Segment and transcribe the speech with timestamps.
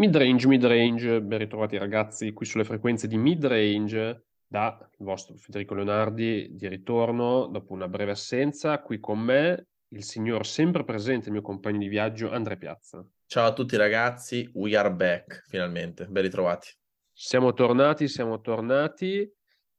[0.00, 5.04] Mid range, mid range, ben ritrovati ragazzi qui sulle frequenze di mid range da il
[5.04, 10.84] vostro Federico Leonardi di ritorno dopo una breve assenza qui con me il signor sempre
[10.84, 13.06] presente, il mio compagno di viaggio Andrea Piazza.
[13.26, 16.68] Ciao a tutti ragazzi, we are back finalmente, ben ritrovati.
[17.12, 19.30] Siamo tornati, siamo tornati,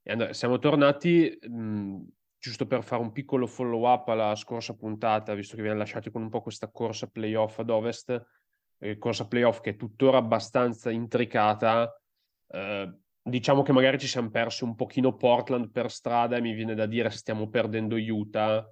[0.03, 1.97] e siamo tornati mh,
[2.37, 6.11] giusto per fare un piccolo follow up alla scorsa puntata, visto che vi hanno lasciati
[6.11, 8.23] con un po' questa corsa playoff ad ovest
[8.81, 11.95] eh, corsa playoff che è tuttora abbastanza intricata.
[12.47, 16.73] Eh, diciamo che magari ci siamo persi un pochino Portland per strada e mi viene
[16.73, 18.67] da dire stiamo perdendo Utah,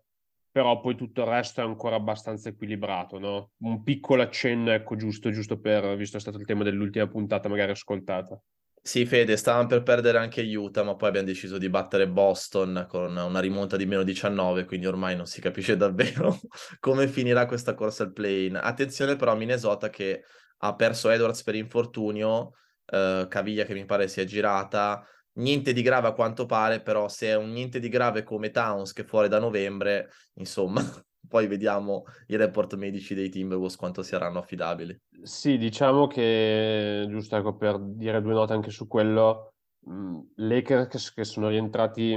[0.52, 3.52] però poi tutto il resto è ancora abbastanza equilibrato, no?
[3.60, 7.72] Un piccolo accenno, ecco, giusto, giusto per, visto è stato il tema dell'ultima puntata magari
[7.72, 8.42] ascoltata.
[8.82, 13.16] Sì, Fede, stavamo per perdere anche Utah, ma poi abbiamo deciso di battere Boston con
[13.16, 16.40] una rimonta di meno 19, quindi ormai non si capisce davvero
[16.80, 18.56] come finirà questa corsa al play-in.
[18.56, 20.24] Attenzione però a Minnesota che
[20.60, 22.54] ha perso Edwards per infortunio,
[22.86, 27.08] eh, Caviglia che mi pare si è girata, niente di grave a quanto pare, però
[27.08, 30.82] se è un niente di grave come Towns che è fuori da novembre, insomma,
[31.30, 35.00] poi vediamo i report medici dei Timberwolves quanto saranno affidabili.
[35.22, 39.54] Sì, diciamo che, giusto ecco, per dire due note anche su quello,
[39.86, 42.12] mh, Lakers che sono rientrati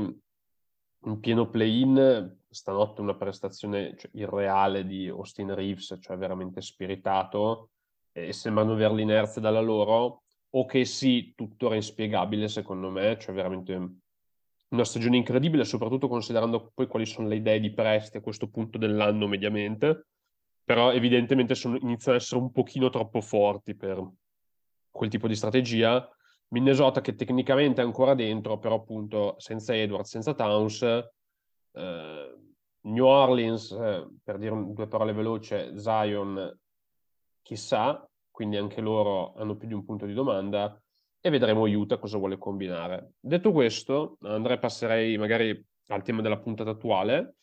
[1.04, 7.70] in pieno play-in, stanotte una prestazione cioè, irreale di Austin Reeves, cioè veramente spiritato,
[8.12, 10.22] e sembrano avere l'inerzia dalla loro,
[10.54, 13.96] o che sì, tuttora inspiegabile secondo me, cioè veramente
[14.72, 18.78] una stagione incredibile, soprattutto considerando poi quali sono le idee di presti a questo punto
[18.78, 20.06] dell'anno mediamente,
[20.64, 24.02] però evidentemente sono, iniziano ad essere un pochino troppo forti per
[24.90, 26.08] quel tipo di strategia.
[26.48, 32.36] Minnesota che tecnicamente è ancora dentro, però appunto senza Edwards, senza Towns, eh,
[32.80, 36.58] New Orleans, eh, per dire due parole veloci, Zion,
[37.42, 40.78] chissà, quindi anche loro hanno più di un punto di domanda
[41.24, 43.12] e vedremo Utah cosa vuole combinare.
[43.20, 47.36] Detto questo, Andrea passerei magari al tema della puntata attuale.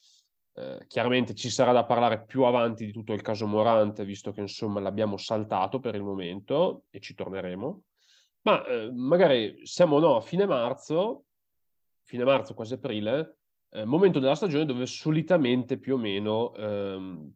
[0.54, 4.42] Eh, chiaramente ci sarà da parlare più avanti di tutto il caso Morante, visto che
[4.42, 7.84] insomma l'abbiamo saltato per il momento e ci torneremo.
[8.42, 11.24] Ma eh, magari siamo no, a fine marzo,
[12.04, 13.38] fine marzo, quasi aprile,
[13.70, 17.34] eh, momento della stagione dove solitamente più o meno ehm,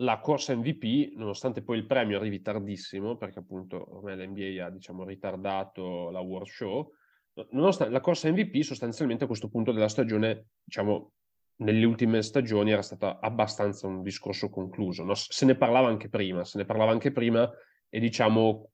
[0.00, 5.04] la corsa MVP, nonostante poi il premio arrivi tardissimo, perché appunto ormai l'NBA ha diciamo,
[5.04, 6.92] ritardato la World Show,
[7.50, 11.12] nonostante la corsa MVP sostanzialmente a questo punto della stagione, diciamo,
[11.56, 15.04] nelle ultime stagioni era stata abbastanza un discorso concluso.
[15.04, 15.14] No?
[15.14, 17.50] Se ne parlava anche prima, se ne parlava anche prima
[17.88, 18.70] e diciamo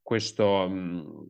[0.00, 1.26] questo, um,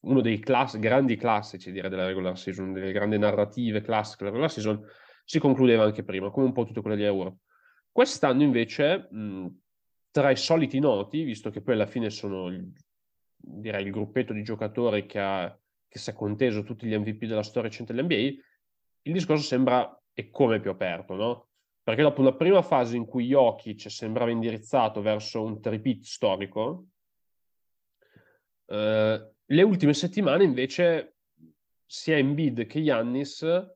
[0.00, 4.52] uno dei class- grandi classici direi della regular season, delle grandi narrative classiche della regular
[4.52, 4.80] season,
[5.24, 7.38] si concludeva anche prima, come un po' tutte quelle di Euro.
[7.96, 9.46] Quest'anno invece, mh,
[10.10, 12.70] tra i soliti noti, visto che poi alla fine sono il,
[13.34, 15.58] direi il gruppetto di giocatori che, ha,
[15.88, 18.38] che si è conteso tutti gli MVP della storia recente dell'NBA,
[19.00, 21.48] il discorso sembra e come più aperto, no?
[21.82, 26.88] Perché dopo una prima fase in cui Jokic sembrava indirizzato verso un tripit storico,
[28.66, 31.14] eh, le ultime settimane invece
[31.86, 33.74] sia Embiid che Yannis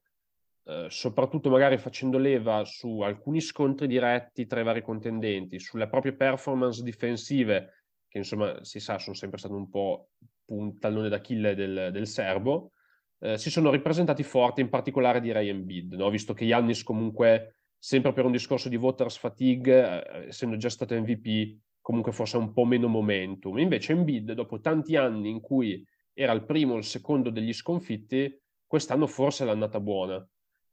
[0.71, 6.15] eh, soprattutto magari facendo leva su alcuni scontri diretti tra i vari contendenti, sulle proprie
[6.15, 10.11] performance difensive, che insomma si sa sono sempre state un po'
[10.51, 12.71] un tallone d'Achille del, del serbo,
[13.19, 16.09] eh, si sono ripresentati forti, in particolare direi Embiid, no?
[16.09, 20.95] visto che Yannis comunque, sempre per un discorso di voters fatigue, eh, essendo già stato
[20.95, 23.59] MVP, comunque forse un po' meno momentum.
[23.59, 28.39] Invece Embiid, dopo tanti anni in cui era il primo o il secondo degli sconfitti,
[28.67, 30.25] quest'anno forse l'è andata buona.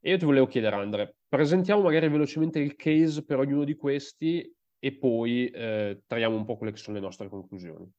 [0.02, 4.50] Io ti volevo chiedere, Andre, presentiamo magari velocemente il case per ognuno di questi
[4.80, 7.92] e poi eh, traiamo un po' quelle che sono le nostre conclusioni.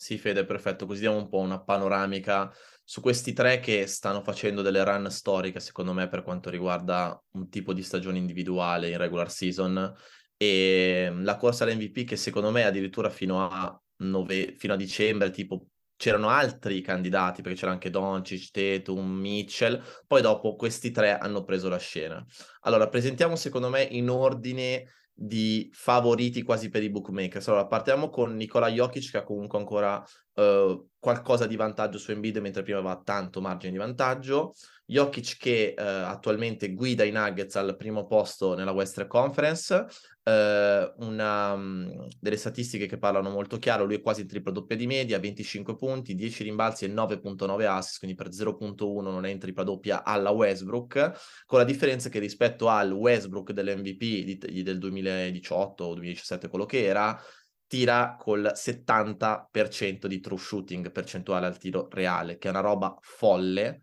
[0.00, 0.86] Sì, Fede, perfetto.
[0.86, 2.52] Così diamo un po' una panoramica
[2.84, 7.48] su questi tre che stanno facendo delle run storiche, secondo me, per quanto riguarda un
[7.48, 9.92] tipo di stagione individuale in regular season.
[10.36, 14.54] E la corsa all'MVP che secondo me addirittura fino a, nove...
[14.56, 15.66] fino a dicembre, tipo
[15.98, 21.68] c'erano altri candidati, perché c'era anche Doncic, Tatum, Mitchell, poi dopo questi tre hanno preso
[21.68, 22.24] la scena.
[22.60, 27.48] Allora, presentiamo secondo me in ordine di favoriti quasi per i bookmakers.
[27.48, 30.00] Allora, partiamo con Nicola Jokic che ha comunque ancora
[30.38, 34.54] uh, qualcosa di vantaggio su Embiid, mentre prima aveva tanto margine di vantaggio.
[34.90, 41.52] Jokic che uh, attualmente guida i Nuggets al primo posto nella Western Conference, uh, una,
[41.52, 45.18] um, delle statistiche che parlano molto chiaro, lui è quasi in tripla doppia di media,
[45.18, 50.02] 25 punti, 10 rimbalzi e 9.9 assist, quindi per 0.1 non è in tripla doppia
[50.02, 56.48] alla Westbrook, con la differenza che rispetto al Westbrook dell'MVP di, del 2018 o 2017,
[56.48, 57.20] quello che era,
[57.68, 63.82] tira col 70% di true shooting percentuale al tiro reale, che è una roba folle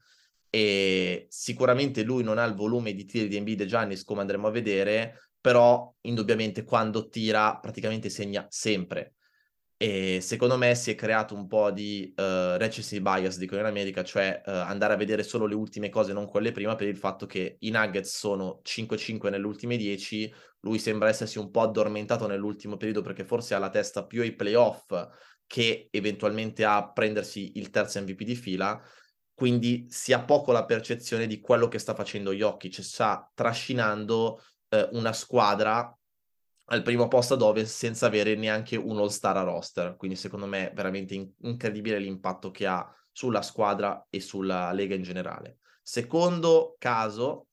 [0.49, 4.47] e sicuramente lui non ha il volume di tiri di Embiid e Giannis come andremo
[4.47, 9.15] a vedere, però indubbiamente quando tira praticamente segna sempre.
[9.77, 14.03] E secondo me si è creato un po' di uh, recency bias, dicono in America,
[14.03, 17.25] cioè uh, andare a vedere solo le ultime cose, non quelle prima, per il fatto
[17.25, 22.77] che i Nuggets sono 5-5 nelle ultime 10, lui sembra essersi un po' addormentato nell'ultimo
[22.77, 24.93] periodo perché forse ha la testa più ai playoff
[25.45, 28.81] che eventualmente a prendersi il terzo MVP di fila,
[29.33, 34.97] quindi si ha poco la percezione di quello che sta facendo Jokic, sta trascinando uh,
[34.97, 35.94] una squadra
[36.65, 39.95] al primo posto ad Ovest senza avere neanche un all-star a roster.
[39.95, 44.95] Quindi secondo me è veramente in- incredibile l'impatto che ha sulla squadra e sulla Lega
[44.95, 45.59] in generale.
[45.81, 47.47] Secondo caso,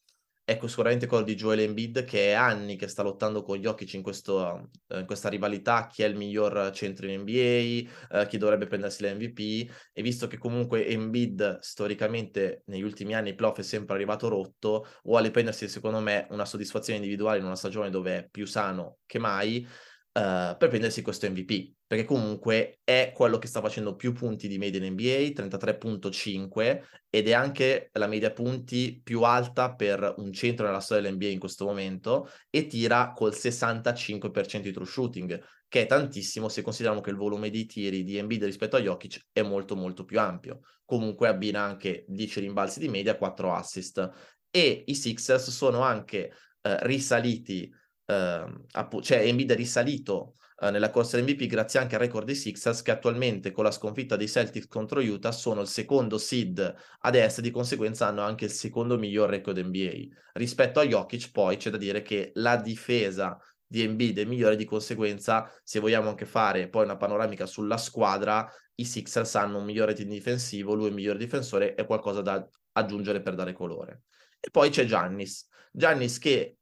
[0.52, 3.88] Ecco sicuramente quello di Joel Embiid che è anni che sta lottando con gli occhi
[3.96, 8.36] in, questo, eh, in questa rivalità, chi è il miglior centro in NBA, eh, chi
[8.36, 13.94] dovrebbe prendersi l'MVP e visto che comunque Embiid storicamente negli ultimi anni playoff è sempre
[13.94, 18.44] arrivato rotto, vuole prendersi secondo me una soddisfazione individuale in una stagione dove è più
[18.44, 19.66] sano che mai,
[20.12, 24.58] uh, per prendersi questo MVP, perché comunque è quello che sta facendo più punti di
[24.58, 30.66] media in NBA, 33.5, ed è anche la media punti più alta per un centro
[30.66, 35.86] nella storia dell'NBA in questo momento, e tira col 65% di true shooting, che è
[35.86, 39.74] tantissimo se consideriamo che il volume di tiri di Embiid rispetto a Jokic è molto
[39.74, 40.60] molto più ampio.
[40.84, 44.10] Comunque abbina anche 10 rimbalzi di media, 4 assist.
[44.50, 46.30] E i Sixers sono anche
[46.60, 47.72] eh, risaliti
[48.06, 52.36] eh, appunto, cioè Embiid è risalito eh, nella corsa MVP grazie anche al record dei
[52.36, 56.74] Sixers che attualmente con la sconfitta dei Celtics contro Utah sono il secondo seed.
[57.00, 60.14] Ad est di conseguenza hanno anche il secondo miglior record NBA.
[60.34, 64.64] Rispetto a Jokic poi c'è da dire che la difesa di Embiid è migliore di
[64.64, 69.94] conseguenza se vogliamo anche fare poi una panoramica sulla squadra i Sixers hanno un migliore
[69.94, 74.02] team difensivo lui è il migliore difensore è qualcosa da aggiungere per dare colore.
[74.38, 75.48] E poi c'è Giannis.
[75.72, 76.58] Giannis che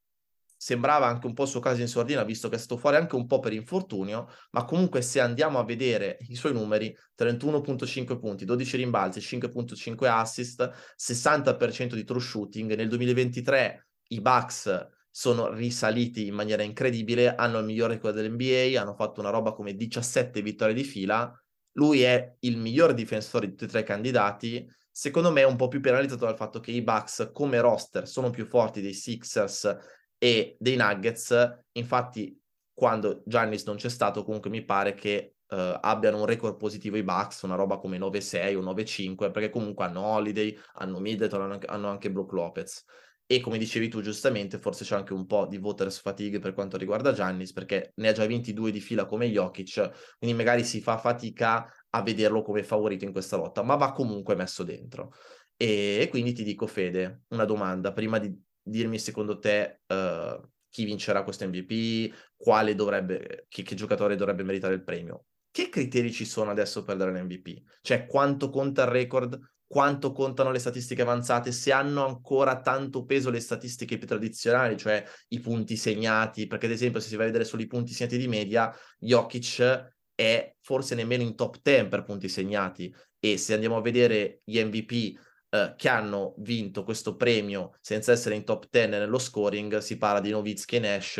[0.63, 3.15] sembrava anche un po' il suo caso in sordina, visto che è stato fuori anche
[3.17, 8.45] un po' per infortunio, ma comunque se andiamo a vedere i suoi numeri, 31.5 punti,
[8.45, 16.35] 12 rimbalzi, 5.5 assist, 60% di true shooting, nel 2023 i Bucks sono risaliti in
[16.35, 20.85] maniera incredibile, hanno il migliore record dell'NBA, hanno fatto una roba come 17 vittorie di
[20.85, 21.33] fila,
[21.73, 25.57] lui è il miglior difensore di tutti e tre i candidati, secondo me è un
[25.57, 29.99] po' più penalizzato dal fatto che i Bucks come roster sono più forti dei Sixers
[30.23, 32.39] e dei Nuggets, infatti
[32.75, 37.03] quando Giannis non c'è stato comunque mi pare che uh, abbiano un record positivo i
[37.03, 41.89] Bucks, una roba come 9-6 o 9-5, perché comunque hanno Holiday, hanno Middleton, hanno, hanno
[41.89, 42.85] anche Brook Lopez.
[43.25, 46.77] E come dicevi tu giustamente, forse c'è anche un po' di voters fatigue per quanto
[46.77, 50.83] riguarda Giannis, perché ne ha già vinti due di fila come Jokic, quindi magari si
[50.83, 55.13] fa fatica a vederlo come favorito in questa lotta, ma va comunque messo dentro.
[55.57, 61.23] E quindi ti dico, Fede, una domanda, prima di dirmi secondo te uh, chi vincerà
[61.25, 65.27] questo MVP, quale dovrebbe, che, che, giocatore dovrebbe meritare il premio.
[65.51, 67.63] Che criteri ci sono adesso per dare l'MVP?
[67.83, 73.31] Cioè quanto conta il record, quanto contano le statistiche avanzate, se hanno ancora tanto peso
[73.31, 77.27] le statistiche più tradizionali, cioè i punti segnati, perché ad esempio se si va a
[77.27, 82.05] vedere solo i punti segnati di media, Jokic è forse nemmeno in top 10 per
[82.05, 85.19] punti segnati e se andiamo a vedere gli MVP
[85.51, 90.21] eh, che hanno vinto questo premio senza essere in top 10 nello scoring, si parla
[90.21, 91.17] di Nowitzki e Nash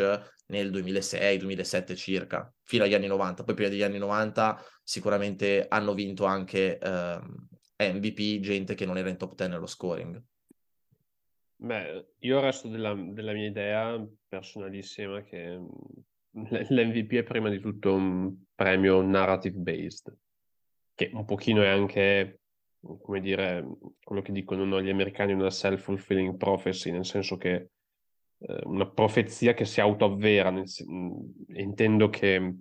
[0.47, 3.43] nel 2006-2007 circa, fino agli anni 90.
[3.43, 7.19] Poi prima degli anni 90 sicuramente hanno vinto anche eh,
[7.93, 10.21] MVP, gente che non era in top 10 nello scoring.
[11.57, 15.59] Beh, io resto della, della mia idea personalissima che
[16.31, 20.17] l'MVP è prima di tutto un premio narrative based,
[20.95, 22.40] che un pochino è anche
[22.81, 23.65] come dire,
[24.03, 27.69] quello che dicono no, gli americani, una self-fulfilling prophecy, nel senso che
[28.39, 30.67] eh, una profezia che si autoavvera, nel,
[31.55, 32.55] intendo che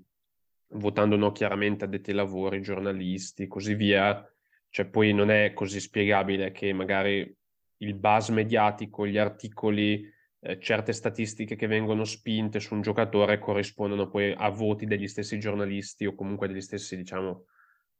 [0.72, 4.24] votando no chiaramente addetti ai lavori, giornalisti, così via,
[4.68, 7.36] cioè poi non è così spiegabile che magari
[7.78, 10.06] il buzz mediatico, gli articoli,
[10.42, 15.38] eh, certe statistiche che vengono spinte su un giocatore corrispondono poi a voti degli stessi
[15.38, 17.46] giornalisti o comunque degli stessi, diciamo,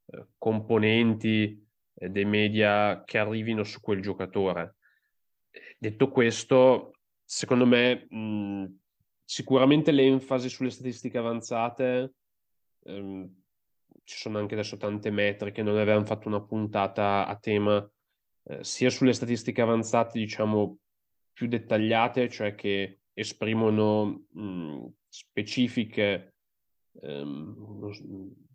[0.06, 1.68] eh, componenti
[2.09, 4.76] dei media che arrivino su quel giocatore.
[5.78, 6.92] Detto questo,
[7.25, 8.78] secondo me mh,
[9.25, 12.14] sicuramente l'enfasi sulle statistiche avanzate,
[12.85, 13.35] ehm,
[14.04, 17.88] ci sono anche adesso tante metriche, non avevamo fatto una puntata a tema
[18.45, 20.78] eh, sia sulle statistiche avanzate, diciamo,
[21.33, 26.35] più dettagliate, cioè che esprimono mh, specifiche
[27.02, 28.50] ehm,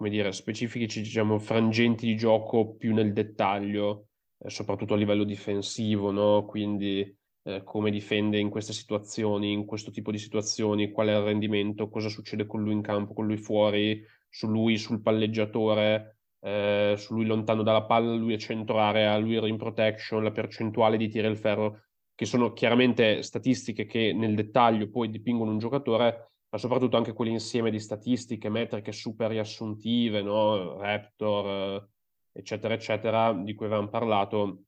[0.00, 4.06] come dire, specifici, diciamo, frangenti di gioco più nel dettaglio,
[4.38, 6.46] eh, soprattutto a livello difensivo, no?
[6.46, 11.24] Quindi eh, come difende in queste situazioni, in questo tipo di situazioni, qual è il
[11.24, 16.94] rendimento, cosa succede con lui in campo, con lui fuori, su lui, sul palleggiatore, eh,
[16.96, 21.10] su lui lontano dalla palla, lui a centro area, lui rim protection, la percentuale di
[21.10, 21.82] tiro al ferro,
[22.14, 27.70] che sono chiaramente statistiche che nel dettaglio poi dipingono un giocatore, ma soprattutto anche quell'insieme
[27.70, 30.78] di statistiche, metriche super riassuntive, no?
[30.78, 31.88] Raptor,
[32.32, 34.64] eccetera, eccetera, di cui avevamo parlato,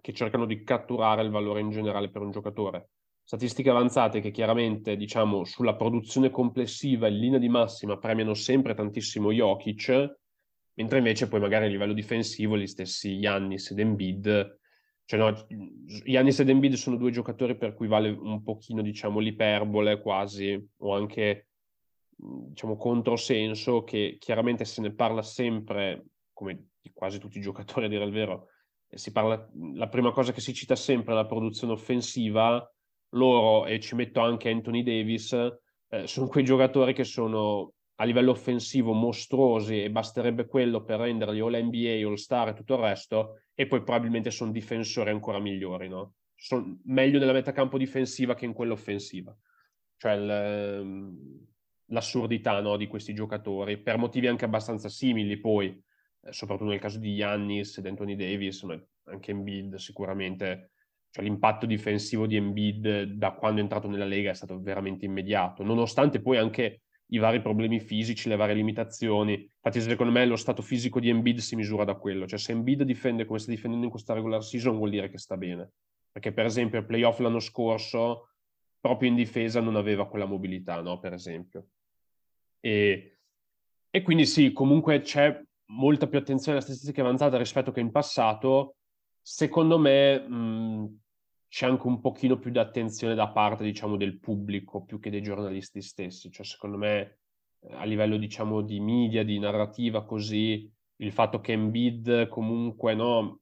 [0.00, 2.90] che cercano di catturare il valore in generale per un giocatore.
[3.22, 9.32] Statistiche avanzate che chiaramente, diciamo, sulla produzione complessiva in linea di massima premiano sempre tantissimo
[9.32, 10.18] Jokic,
[10.74, 14.58] mentre invece poi magari a livello difensivo gli stessi Yannis ed Embiid
[15.06, 15.46] cioè no,
[16.04, 20.94] Giannis ed Embiid sono due giocatori per cui vale un pochino, diciamo, l'iperbole quasi, o
[20.94, 21.48] anche,
[22.08, 27.88] diciamo, controsenso, che chiaramente se ne parla sempre, come di quasi tutti i giocatori a
[27.88, 28.48] dire il vero,
[29.12, 32.66] parla, la prima cosa che si cita sempre è la produzione offensiva,
[33.10, 38.32] loro, e ci metto anche Anthony Davis, eh, sono quei giocatori che sono a livello
[38.32, 43.42] offensivo mostruosi e basterebbe quello per renderli All NBA, All Star e tutto il resto,
[43.54, 46.14] e poi probabilmente sono difensori ancora migliori, no?
[46.34, 49.36] Sono meglio nella metacampo difensiva che in quella offensiva.
[49.96, 51.46] Cioè ehm,
[51.86, 55.80] l'assurdità no, di questi giocatori, per motivi anche abbastanza simili poi,
[56.22, 60.72] eh, soprattutto nel caso di Yannis ed Anthony Davis, ma anche Embiid sicuramente,
[61.10, 65.62] cioè l'impatto difensivo di Embiid da quando è entrato nella Lega è stato veramente immediato,
[65.62, 69.32] nonostante poi anche i vari problemi fisici, le varie limitazioni.
[69.34, 72.26] Infatti, secondo me, lo stato fisico di Embiid si misura da quello.
[72.26, 75.36] Cioè, se Embiid difende come sta difendendo in questa regular season, vuol dire che sta
[75.36, 75.70] bene.
[76.10, 78.30] Perché, per esempio, il playoff l'anno scorso,
[78.80, 80.98] proprio in difesa, non aveva quella mobilità, no?
[80.98, 81.66] Per esempio.
[82.60, 83.18] E,
[83.90, 88.76] e quindi sì, comunque c'è molta più attenzione alla statistica avanzata rispetto che in passato.
[89.20, 90.98] Secondo me, mh,
[91.54, 95.22] c'è anche un pochino più di attenzione da parte, diciamo, del pubblico più che dei
[95.22, 96.28] giornalisti stessi.
[96.28, 97.18] Cioè, secondo me,
[97.74, 103.38] a livello, diciamo, di media, di narrativa, così, il fatto che Embiid comunque, no,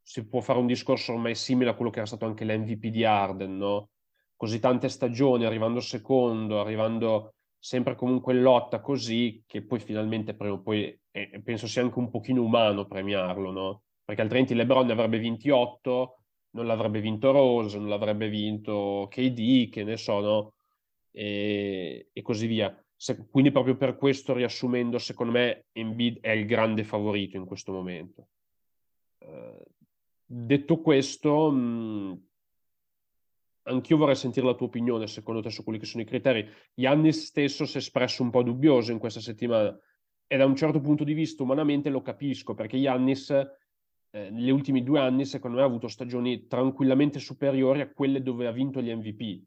[0.00, 3.04] si può fare un discorso ormai simile a quello che era stato anche l'MVP di
[3.04, 3.90] Arden, no?
[4.34, 10.54] Così tante stagioni, arrivando secondo, arrivando sempre comunque in lotta così, che poi finalmente prima
[10.54, 13.82] o poi, eh, penso sia anche un pochino umano premiarlo, no?
[14.02, 16.17] Perché altrimenti LeBron ne avrebbe 28,
[16.50, 20.54] non l'avrebbe vinto Rose, non l'avrebbe vinto KD, che ne so, no?
[21.10, 22.74] E, e così via.
[22.94, 27.72] Se, quindi proprio per questo, riassumendo, secondo me Embiid è il grande favorito in questo
[27.72, 28.28] momento.
[29.18, 29.62] Uh,
[30.24, 32.22] detto questo, mh,
[33.62, 36.48] anch'io vorrei sentire la tua opinione, secondo te, su quelli che sono i criteri.
[36.74, 39.78] Yannis stesso si è espresso un po' dubbioso in questa settimana
[40.26, 43.32] e da un certo punto di vista umanamente lo capisco, perché Yannis
[44.10, 48.46] eh, negli ultimi due anni, secondo me, ha avuto stagioni tranquillamente superiori a quelle dove
[48.46, 49.42] ha vinto gli MVP.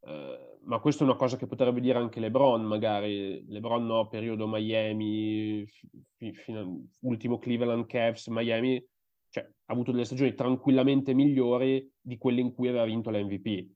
[0.00, 3.44] Eh, ma questa è una cosa che potrebbe dire anche LeBron, magari.
[3.46, 8.82] LeBron no, periodo Miami, fi, fino, ultimo Cleveland Cavs, Miami,
[9.28, 13.66] cioè ha avuto delle stagioni tranquillamente migliori di quelle in cui aveva vinto l'MVP.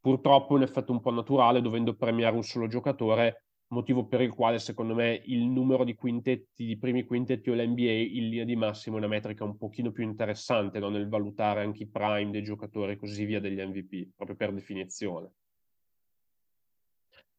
[0.00, 4.32] Purtroppo è un effetto un po' naturale, dovendo premiare un solo giocatore, motivo per il
[4.32, 8.56] quale secondo me il numero di quintetti, di primi quintetti o l'NBA in linea di
[8.56, 10.88] massimo è una metrica un pochino più interessante no?
[10.90, 15.30] nel valutare anche i prime dei giocatori e così via degli MVP, proprio per definizione.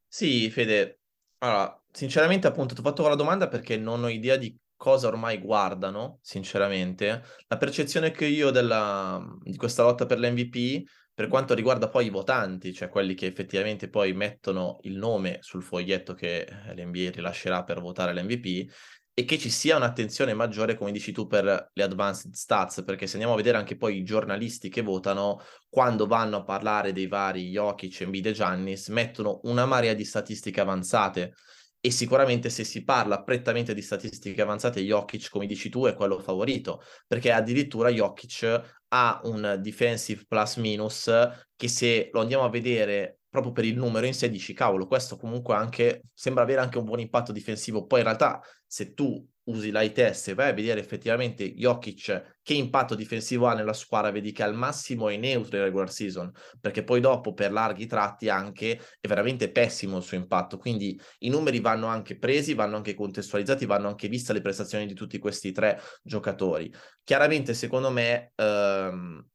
[0.08, 1.00] Sì, Fede,
[1.40, 5.40] allora, sinceramente appunto ti ho fatto la domanda perché non ho idea di cosa ormai
[5.40, 7.24] guardano, sinceramente.
[7.48, 10.84] La percezione che io della, di questa lotta per l'MVP
[11.16, 15.64] per quanto riguarda poi i votanti, cioè quelli che effettivamente poi mettono il nome sul
[15.64, 18.70] foglietto che eh, l'NBA rilascerà per votare l'MVP,
[19.18, 23.14] e che ci sia un'attenzione maggiore, come dici tu, per le advanced stats, perché se
[23.14, 27.50] andiamo a vedere anche poi i giornalisti che votano, quando vanno a parlare dei vari
[27.50, 31.34] Jokic, Embiid e Giannis, mettono una marea di statistiche avanzate.
[31.80, 36.20] E sicuramente se si parla prettamente di statistiche avanzate, Jokic, come dici tu, è quello
[36.20, 41.12] favorito, perché addirittura Jokic ha un defensive plus minus
[41.56, 45.18] che se lo andiamo a vedere proprio per il numero in sé dici cavolo questo
[45.18, 47.86] comunque anche sembra avere anche un buon impatto difensivo.
[47.86, 52.96] Poi in realtà se tu usi test e vai a vedere effettivamente Jokic che impatto
[52.96, 57.00] difensivo ha nella squadra, vedi che al massimo è neutro in regular season, perché poi
[57.00, 61.88] dopo per larghi tratti anche è veramente pessimo il suo impatto, quindi i numeri vanno
[61.88, 66.74] anche presi, vanno anche contestualizzati, vanno anche viste le prestazioni di tutti questi tre giocatori.
[67.04, 69.26] Chiaramente secondo me ehm,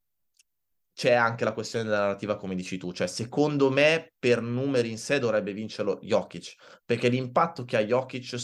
[0.92, 2.92] c'è anche la questione della narrativa, come dici tu.
[2.92, 8.36] Cioè, secondo me, per numeri in sé dovrebbe vincerlo Jokic, perché l'impatto che ha Jokic,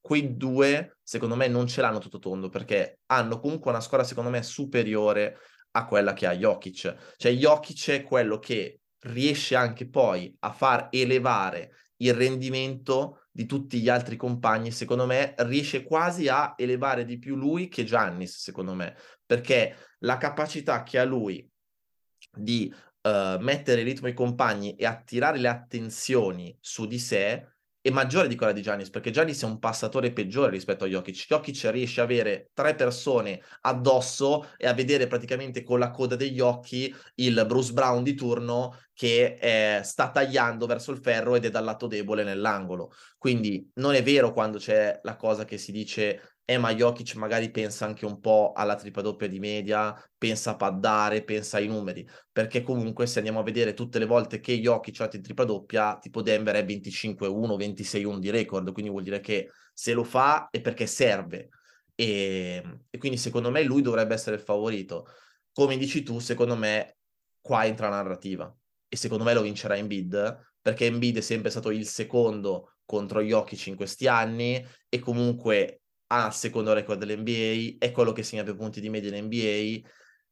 [0.00, 4.30] quei due, secondo me, non ce l'hanno tutto tondo, perché hanno comunque una squadra, secondo
[4.30, 5.38] me, superiore
[5.72, 7.14] a quella che ha Jokic.
[7.16, 13.80] Cioè, Jokic è quello che riesce anche poi a far elevare il rendimento di tutti
[13.80, 18.74] gli altri compagni, secondo me, riesce quasi a elevare di più lui che Giannis, secondo
[18.74, 21.48] me, perché la capacità che ha lui
[22.32, 27.46] di uh, mettere in ritmo i compagni e attirare le attenzioni su di sé
[27.82, 31.26] è maggiore di quella di Giannis, perché Giannis è un passatore peggiore rispetto a Jokic.
[31.26, 36.40] Jokic riesce a avere tre persone addosso e a vedere praticamente con la coda degli
[36.40, 41.50] occhi il Bruce Brown di turno che eh, sta tagliando verso il ferro ed è
[41.50, 42.92] dal lato debole nell'angolo.
[43.16, 47.48] Quindi non è vero quando c'è la cosa che si dice eh, ma Jokic magari
[47.52, 52.04] pensa anche un po' alla tripla doppia di media, pensa a paddare, pensa ai numeri,
[52.32, 55.96] perché comunque se andiamo a vedere tutte le volte che Jokic ha in tripla doppia,
[56.00, 60.60] tipo Denver è 25-1, 26-1 di record, quindi vuol dire che se lo fa è
[60.60, 61.50] perché serve.
[61.94, 65.06] E, e quindi secondo me lui dovrebbe essere il favorito.
[65.52, 66.96] Come dici tu, secondo me
[67.40, 68.52] qua entra la narrativa
[68.88, 73.20] e secondo me lo vincerà in bid perché Embiid è sempre stato il secondo contro
[73.20, 75.79] Jokic in questi anni e comunque
[76.12, 79.88] ha il secondo record dell'NBA, è quello che segna più punti di media in NBA.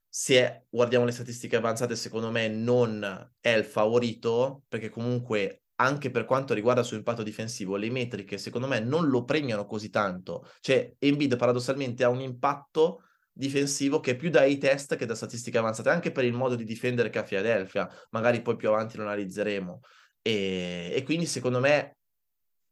[0.09, 6.25] Se guardiamo le statistiche avanzate, secondo me non è il favorito, perché comunque anche per
[6.25, 10.49] quanto riguarda il suo impatto difensivo, le metriche secondo me non lo premiano così tanto.
[10.61, 15.59] Cioè, Embiid paradossalmente ha un impatto difensivo che è più da test che da statistiche
[15.59, 17.89] avanzate, anche per il modo di difendere che ha Philadelphia.
[18.11, 19.81] Magari poi più avanti lo analizzeremo.
[20.23, 21.98] E, e quindi secondo me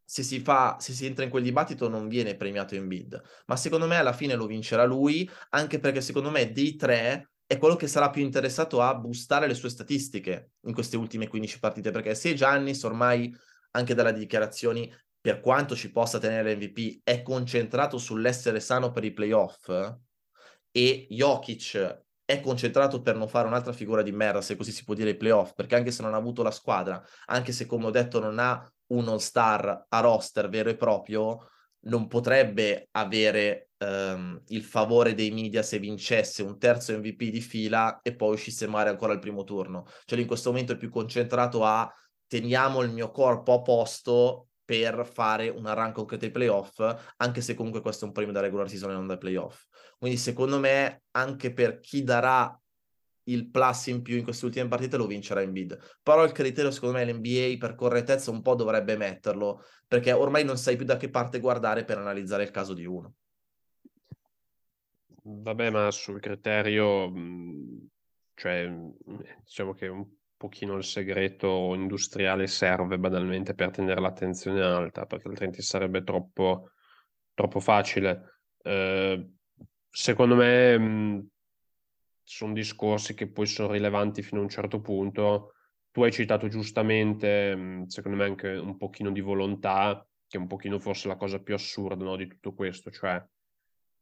[0.08, 3.56] se si fa, se si entra in quel dibattito non viene premiato in bid, ma
[3.56, 7.74] secondo me alla fine lo vincerà lui, anche perché secondo me dei tre è quello
[7.74, 12.14] che sarà più interessato a boostare le sue statistiche in queste ultime 15 partite, perché
[12.14, 13.34] se Giannis ormai
[13.72, 19.12] anche dalle dichiarazioni, per quanto ci possa tenere MVP, è concentrato sull'essere sano per i
[19.12, 19.68] playoff
[20.70, 24.94] e Jokic è concentrato per non fare un'altra figura di merda, se così si può
[24.94, 27.90] dire, i playoff, perché anche se non ha avuto la squadra, anche se come ho
[27.90, 31.48] detto non ha un all-star a roster vero e proprio
[31.86, 38.00] non potrebbe avere um, il favore dei media se vincesse un terzo MVP di fila
[38.02, 39.86] e poi uscisse male ancora al primo turno.
[40.04, 41.88] Cioè in questo momento è più concentrato a
[42.26, 46.80] teniamo il mio corpo a posto per fare una run concreta ai playoff,
[47.18, 49.64] anche se comunque questo è un premio da regular season e non da playoff.
[49.98, 52.58] Quindi secondo me anche per chi darà
[53.28, 55.78] il plus in più in queste ultime partite lo vincerà in bid.
[56.02, 60.56] Però il criterio, secondo me, l'NBA per correttezza un po' dovrebbe metterlo, perché ormai non
[60.58, 63.14] sai più da che parte guardare per analizzare il caso di uno.
[65.22, 67.12] Vabbè, ma sul criterio,
[68.34, 68.72] cioè,
[69.42, 70.06] diciamo che un
[70.36, 76.70] pochino il segreto industriale serve banalmente per tenere l'attenzione alta, perché altrimenti sarebbe troppo,
[77.34, 78.42] troppo facile.
[78.62, 79.30] Eh,
[79.90, 81.28] secondo me
[82.22, 85.54] sono discorsi che poi sono rilevanti fino a un certo punto.
[85.90, 90.78] Tu hai citato giustamente, secondo me, anche un pochino di volontà, che è un pochino
[90.78, 93.24] forse la cosa più assurda no, di tutto questo, cioè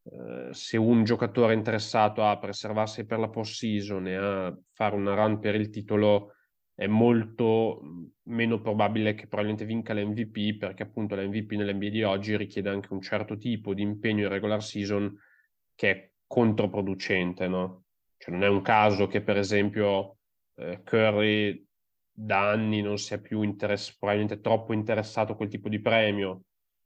[0.04, 5.14] eh, se un giocatore è interessato a preservarsi per la post-season e a fare una
[5.14, 6.32] run per il titolo,
[6.74, 7.80] è molto
[8.24, 13.00] meno probabile che probabilmente vinca l'MVP, perché appunto l'MVP nell'NBA di oggi richiede anche un
[13.00, 15.16] certo tipo di impegno in regular season
[15.74, 17.84] che è controproducente, no?
[18.16, 20.18] Cioè, non è un caso che, per esempio,
[20.56, 21.64] eh, Curry
[22.10, 26.44] da anni non sia più interess- probabilmente troppo interessato a quel tipo di premio.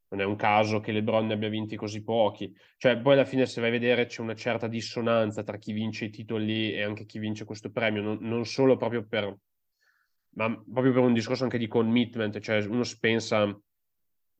[0.09, 2.55] Non è un caso che LeBron ne abbia vinti così pochi.
[2.79, 6.07] Cioè, poi alla fine, se vai a vedere, c'è una certa dissonanza tra chi vince
[6.07, 9.37] i titoli e anche chi vince questo premio, non, non solo proprio per,
[10.31, 12.39] ma proprio per un discorso anche di commitment.
[12.41, 13.59] Cioè, uno pensa,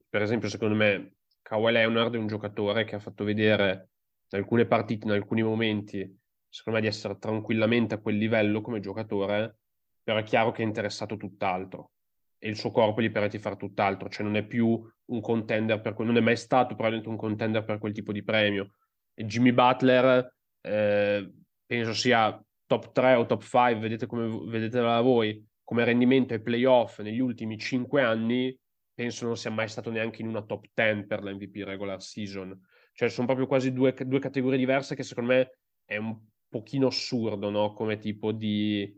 [0.09, 3.88] per esempio, secondo me, Kawhi Leonard è un giocatore che ha fatto vedere
[4.29, 5.99] in alcune partite, in alcuni momenti,
[6.47, 9.59] secondo me, di essere tranquillamente a quel livello come giocatore,
[10.03, 11.91] però è chiaro che è interessato tutt'altro
[12.39, 15.81] e il suo corpo gli permette di fare tutt'altro, cioè non è più un contender
[15.81, 18.75] per quel, non è mai stato probabilmente un contender per quel tipo di premio.
[19.13, 21.33] E Jimmy Butler eh,
[21.65, 26.41] penso sia top 3 o top 5, vedete come vedete da voi, come rendimento ai
[26.41, 28.57] playoff negli ultimi 5 anni,
[28.93, 32.57] penso non sia mai stato neanche in una top 10 per l'MVP regular season.
[32.99, 37.49] Cioè sono proprio quasi due, due categorie diverse che secondo me è un pochino assurdo,
[37.49, 37.71] no?
[37.71, 38.93] Come tipo di...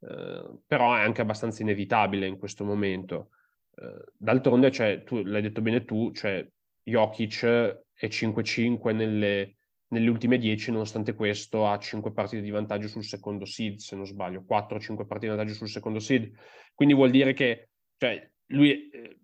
[0.00, 3.28] Eh, però è anche abbastanza inevitabile in questo momento.
[3.76, 6.44] Eh, d'altronde, cioè, tu l'hai detto bene tu, cioè,
[6.82, 9.58] Jokic è 5-5 nelle,
[9.90, 14.04] nelle ultime 10, nonostante questo, ha 5 partite di vantaggio sul secondo seed, se non
[14.04, 16.28] sbaglio, 4-5 partite di vantaggio sul secondo seed.
[16.74, 19.18] Quindi vuol dire che cioè, lui eh,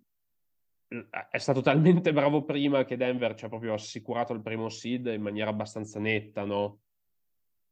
[1.30, 5.22] è stato talmente bravo prima che Denver ci ha proprio assicurato il primo seed in
[5.22, 6.80] maniera abbastanza netta, no?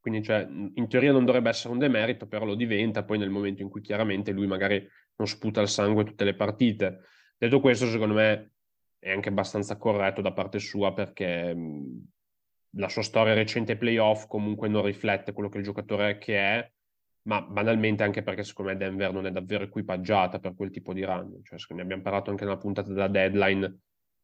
[0.00, 3.62] Quindi cioè, in teoria non dovrebbe essere un demerito, però lo diventa poi nel momento
[3.62, 7.00] in cui chiaramente lui magari non sputa il sangue tutte le partite.
[7.36, 8.52] Detto questo, secondo me
[8.98, 11.54] è anche abbastanza corretto da parte sua perché
[12.70, 16.72] la sua storia recente playoff comunque non riflette quello che il giocatore che è,
[17.28, 21.04] ma banalmente anche perché secondo me Denver non è davvero equipaggiata per quel tipo di
[21.04, 21.40] run.
[21.42, 23.80] Cioè, ne abbiamo parlato anche nella puntata della deadline,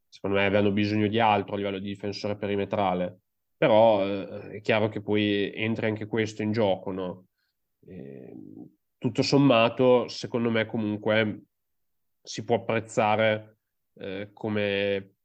[0.08, 3.20] secondo me avevano bisogno di altro a livello di difensore perimetrale,
[3.58, 7.26] però eh, è chiaro che poi entra anche questo in gioco, no?
[7.86, 8.34] E,
[8.96, 11.42] tutto sommato, secondo me comunque
[12.22, 13.58] si può apprezzare
[13.98, 15.16] eh, come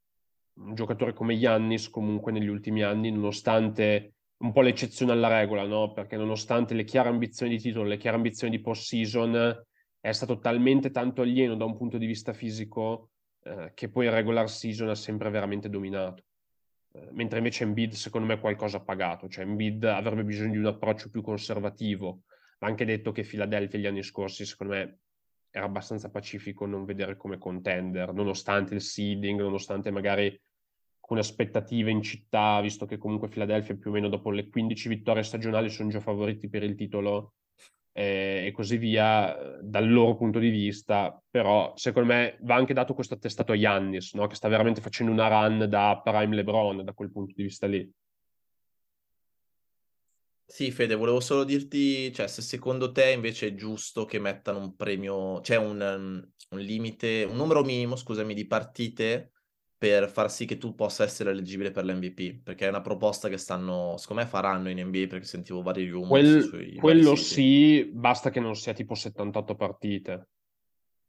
[0.60, 5.92] un giocatore come Yannis comunque negli ultimi anni, nonostante un po' l'eccezione alla regola, no?
[5.92, 9.64] Perché nonostante le chiare ambizioni di titolo, le chiare ambizioni di post-season,
[10.00, 13.10] è stato talmente tanto alieno da un punto di vista fisico
[13.42, 16.24] eh, che poi il regular season ha sempre veramente dominato.
[16.92, 20.66] Eh, mentre invece Embiid secondo me qualcosa ha pagato, cioè Embiid avrebbe bisogno di un
[20.66, 22.22] approccio più conservativo.
[22.60, 24.98] Ha anche detto che Philadelphia gli anni scorsi secondo me
[25.50, 30.38] era abbastanza pacifico non vedere come contender, nonostante il seeding, nonostante magari
[31.10, 35.24] alcune aspettative in città, visto che comunque Philadelphia più o meno dopo le 15 vittorie
[35.24, 37.34] stagionali sono già favoriti per il titolo
[37.92, 42.94] eh, e così via dal loro punto di vista, però secondo me va anche dato
[42.94, 44.28] questo attestato a Yannis, no?
[44.28, 47.90] che sta veramente facendo una run da prime LeBron da quel punto di vista lì.
[50.44, 54.74] Sì, Fede, volevo solo dirti, cioè, se secondo te invece è giusto che mettano un
[54.74, 59.30] premio, cioè un, un limite, un numero minimo, scusami, di partite
[59.80, 63.38] per far sì che tu possa essere eleggibile per l'MVP, perché è una proposta che
[63.38, 68.28] stanno, secondo me faranno in NBA, perché sentivo vari rumors Quel, sui quello sì, basta
[68.28, 70.28] che non sia tipo 78 partite.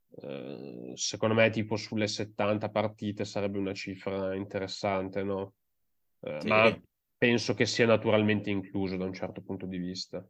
[0.08, 5.52] Uh, secondo me tipo sulle 70 partite sarebbe una cifra interessante, no?
[6.20, 6.48] Uh, sì.
[6.48, 6.80] Ma
[7.18, 10.26] penso che sia naturalmente incluso da un certo punto di vista.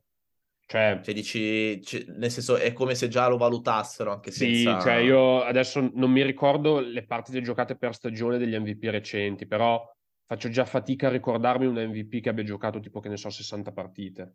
[0.67, 4.81] Cioè, cioè dici, cioè, nel senso, è come se già lo valutassero anche sì, senza...
[4.81, 9.87] cioè io adesso non mi ricordo le partite giocate per stagione degli MVP recenti, però
[10.25, 13.73] faccio già fatica a ricordarmi un MVP che abbia giocato tipo, che ne so, 60
[13.73, 14.35] partite.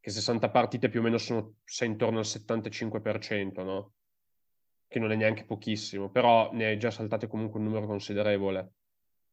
[0.00, 3.92] Che 60 partite più o meno sono sei intorno al 75%, no?
[4.86, 8.72] Che non è neanche pochissimo, però ne hai già saltate comunque un numero considerevole.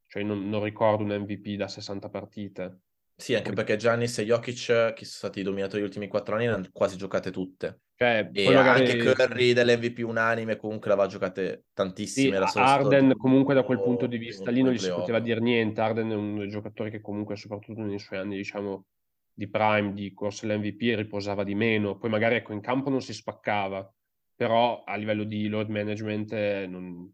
[0.08, 2.80] Cioè non, non ricordo un MVP da 60 partite.
[3.16, 6.46] Sì, anche perché Giannis e Jokic, che sono stati i dominatori degli ultimi quattro anni,
[6.46, 7.82] le hanno quasi giocate tutte.
[7.96, 12.48] Cioè, e anche Curry dell'MVP unanime comunque l'aveva giocate tantissime.
[12.48, 15.82] Sì, Arden comunque da quel punto di vista lì non gli si poteva dire niente.
[15.82, 18.86] Arden è un giocatore che comunque soprattutto nei suoi anni diciamo
[19.34, 21.98] di prime, di corsa all'MVP riposava di meno.
[21.98, 23.94] Poi magari ecco in campo non si spaccava,
[24.36, 27.08] però a livello di load management eh, non...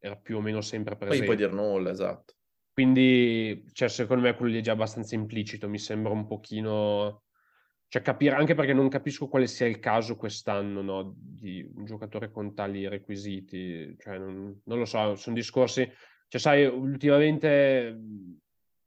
[0.00, 1.24] era più o meno sempre presente.
[1.24, 2.34] Poi puoi dire nulla, esatto.
[2.78, 7.24] Quindi, cioè, secondo me quello lì è già abbastanza implicito, mi sembra un pochino...
[7.88, 12.30] Cioè, capire, anche perché non capisco quale sia il caso quest'anno, no, di un giocatore
[12.30, 13.96] con tali requisiti.
[13.98, 15.90] Cioè, non, non lo so, sono discorsi...
[16.28, 17.98] Cioè, sai, ultimamente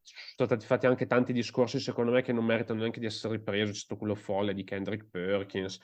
[0.01, 3.73] sono stati fatti anche tanti discorsi, secondo me, che non meritano neanche di essere ripresi.
[3.73, 5.81] C'è stato quello folle di Kendrick Perkins,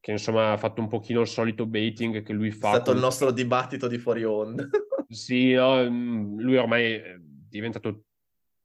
[0.00, 2.72] che insomma ha fatto un pochino il solito baiting che lui fa.
[2.72, 2.96] È stato con...
[2.96, 4.68] il nostro dibattito di fuori onda.
[5.08, 8.04] sì, no, mm, lui ormai diventato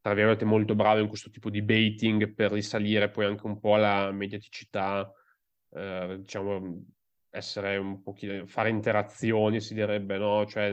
[0.02, 3.76] tra virgolette molto bravo in questo tipo di baiting per risalire poi anche un po'
[3.76, 5.10] alla mediaticità,
[5.72, 6.84] eh, diciamo
[7.30, 10.46] essere un pochino, fare interazioni si direbbe, no?
[10.46, 10.72] Cioè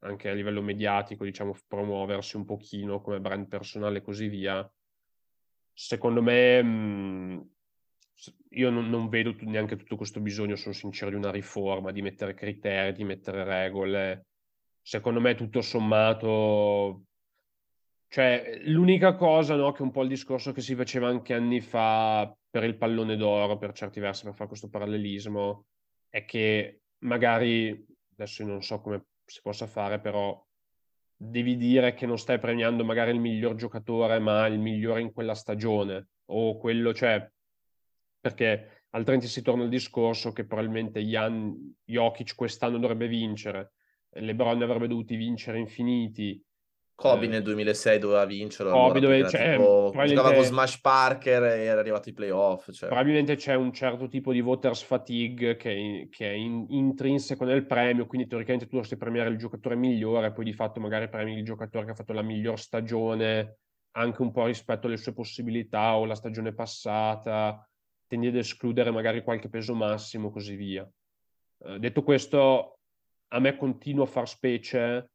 [0.00, 4.70] anche a livello mediatico, diciamo, promuoversi un pochino come brand personale e così via.
[5.72, 7.50] Secondo me, mh,
[8.50, 12.34] io non, non vedo neanche tutto questo bisogno, sono sincero, di una riforma, di mettere
[12.34, 14.26] criteri, di mettere regole.
[14.82, 17.07] Secondo me, tutto sommato,
[18.08, 21.60] cioè, l'unica cosa, no, che è un po' il discorso che si faceva anche anni
[21.60, 25.66] fa per il pallone d'oro, per certi versi, per fare questo parallelismo,
[26.08, 30.42] è che magari, adesso non so come si possa fare, però
[31.14, 35.34] devi dire che non stai premiando magari il miglior giocatore, ma il migliore in quella
[35.34, 37.30] stagione, o quello, cioè,
[38.20, 43.72] perché altrimenti si torna al discorso che probabilmente Jan Jokic quest'anno dovrebbe vincere,
[44.12, 46.42] LeBron avrebbe dovuto vincere infiniti,
[46.98, 47.28] Kobe eh.
[47.28, 48.72] nel 2006 doveva vincerlo.
[48.72, 52.72] Kobe allora, dove, cioè, tipo, giocava con Smash Parker e era arrivato ai playoff.
[52.72, 52.88] Cioè.
[52.88, 58.06] Probabilmente c'è un certo tipo di voters fatigue che, che è in, intrinseco nel premio,
[58.06, 61.84] quindi teoricamente tu dovresti premiare il giocatore migliore, poi di fatto magari premi il giocatore
[61.84, 63.58] che ha fatto la miglior stagione
[63.92, 67.64] anche un po' rispetto alle sue possibilità o la stagione passata,
[68.08, 70.88] tendi ad escludere magari qualche peso massimo, così via.
[71.64, 72.78] Eh, detto questo,
[73.28, 75.10] a me continua a far specie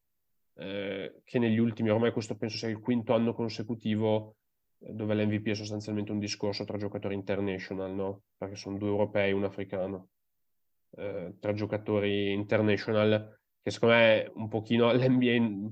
[0.56, 4.36] eh, che negli ultimi, ormai questo penso sia il quinto anno consecutivo,
[4.80, 8.22] eh, dove l'MVP è sostanzialmente un discorso tra giocatori international, no?
[8.38, 10.10] Perché sono due europei e un africano.
[10.96, 15.72] Eh, tra giocatori international, che secondo me un pochino l'NBA,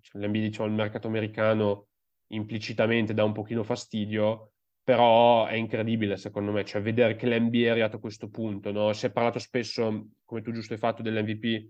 [0.00, 1.86] cioè l'NBA diciamo il mercato americano
[2.28, 7.68] implicitamente dà un pochino fastidio, però è incredibile secondo me, cioè vedere che l'NBA è
[7.68, 8.92] arrivato a questo punto, no?
[8.92, 11.66] Si è parlato spesso, come tu giusto hai fatto, dell'MVP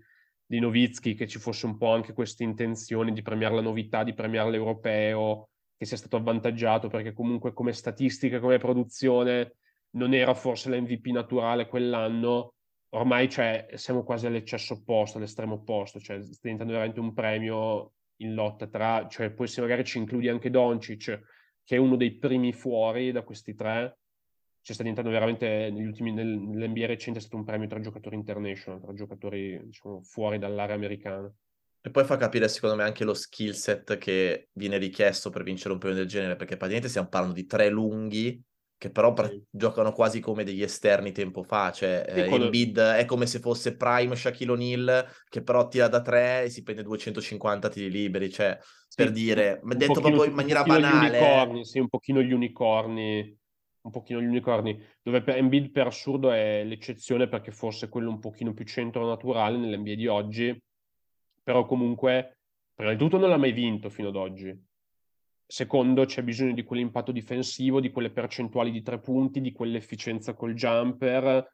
[0.51, 4.13] di Novitsky, che ci fosse un po' anche questa intenzione di premiare la novità, di
[4.13, 9.55] premiare l'europeo, che sia stato avvantaggiato, perché comunque come statistica, come produzione,
[9.91, 12.55] non era forse l'MVP naturale quell'anno,
[12.89, 18.33] ormai cioè, siamo quasi all'eccesso opposto, all'estremo opposto, cioè sta diventando veramente un premio in
[18.33, 21.21] lotta tra, cioè poi se magari ci includi anche Doncic,
[21.63, 23.99] che è uno dei primi fuori da questi tre,
[24.61, 28.15] ci sta diventando veramente negli ultimi, nel, nell'NBA recente è stato un premio tra giocatori
[28.15, 31.31] international, tra giocatori diciamo, fuori dall'area americana.
[31.83, 35.73] E poi fa capire, secondo me, anche lo skill set che viene richiesto per vincere
[35.73, 38.43] un premio del genere, perché praticamente stiamo parlando di tre lunghi
[38.81, 39.39] che però sì.
[39.47, 42.45] giocano quasi come degli esterni tempo fa, cioè eh, quando...
[42.45, 46.63] Embiid è come se fosse Prime Shaquille O'Neal che però tira da tre e si
[46.63, 51.19] prende 250 tiri liberi, cioè sì, per dire, ma detto pochino, proprio in maniera banale.
[51.19, 53.39] Unicorni, sì, un pochino gli unicorni,
[53.81, 58.19] un pochino gli unicorni, dove per Embiid per assurdo è l'eccezione perché forse quello un
[58.19, 60.63] pochino più centro naturale nell'NBA di oggi,
[61.43, 62.39] però comunque
[62.73, 64.69] prima di tutto non l'ha mai vinto fino ad oggi,
[65.51, 70.53] Secondo, c'è bisogno di quell'impatto difensivo, di quelle percentuali di tre punti, di quell'efficienza col
[70.53, 71.45] jumper,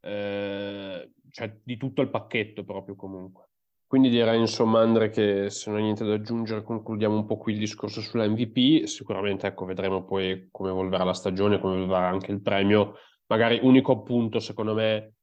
[0.00, 3.48] eh, cioè di tutto il pacchetto proprio comunque.
[3.88, 7.54] Quindi direi insomma Andre che se non hai niente da aggiungere concludiamo un po' qui
[7.54, 12.30] il discorso sulla MVP, sicuramente ecco vedremo poi come evolverà la stagione, come evolverà anche
[12.30, 12.96] il premio,
[13.28, 15.14] magari unico appunto secondo me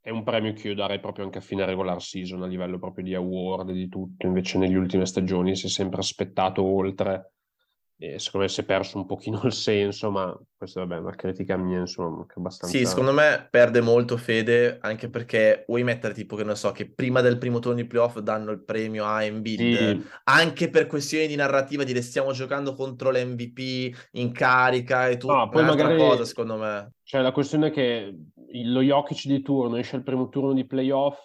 [0.00, 3.04] è un premio che io darei proprio anche a fine regular season a livello proprio
[3.04, 7.34] di award e di tutto, invece negli ultime stagioni si è sempre aspettato oltre
[8.02, 11.14] e secondo me si è perso un pochino il senso, ma questa vabbè, è una
[11.14, 12.76] critica mia, insomma, che è abbastanza...
[12.76, 16.90] Sì, secondo me perde molto fede, anche perché vuoi mettere tipo, che non so, che
[16.92, 20.06] prima del primo turno di playoff danno il premio a Embiid, sì.
[20.24, 25.48] anche per questioni di narrativa, dire stiamo giocando contro l'MVP in carica e tutto, no,
[25.48, 25.96] poi magari...
[25.96, 26.94] cosa, secondo me.
[27.04, 28.16] Cioè, la questione è che
[28.64, 31.22] lo Jokic di turno esce il primo turno di playoff,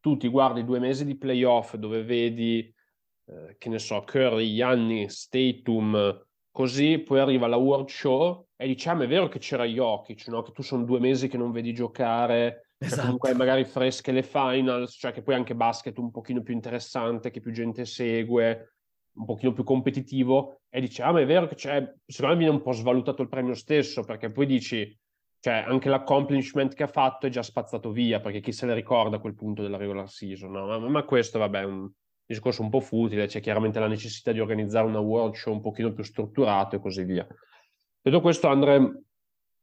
[0.00, 2.73] tu ti guardi due mesi di playoff dove vedi
[3.26, 9.02] eh, che ne so, Curry, Yanni, Statum, così poi arriva la World Show e diciamo
[9.02, 10.42] è vero che c'era Jokic, no?
[10.42, 13.02] che tu sono due mesi che non vedi giocare, esatto.
[13.02, 17.40] comunque magari fresche le finals, cioè che poi anche basket un pochino più interessante, che
[17.40, 18.74] più gente segue,
[19.14, 22.72] un pochino più competitivo, e diciamo è vero che c'è, secondo me viene un po'
[22.72, 24.96] svalutato il premio stesso, perché poi dici,
[25.40, 29.16] cioè anche l'accomplishment che ha fatto è già spazzato via, perché chi se ne ricorda
[29.16, 30.66] a quel punto della regular season, no?
[30.66, 31.90] ma, ma questo vabbè un
[32.26, 35.92] discorso un po' futile, c'è chiaramente la necessità di organizzare una world show un pochino
[35.92, 37.26] più strutturato e così via.
[38.00, 39.02] Detto questo, Andre,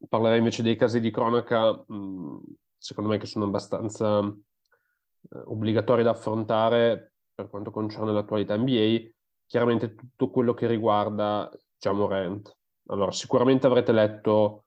[0.07, 2.39] parlerei invece dei casi di cronaca, mh,
[2.77, 9.09] secondo me che sono abbastanza eh, obbligatori da affrontare per quanto concerne l'attualità NBA,
[9.45, 12.55] chiaramente tutto quello che riguarda Jamorant.
[12.87, 14.65] Allora, sicuramente avrete letto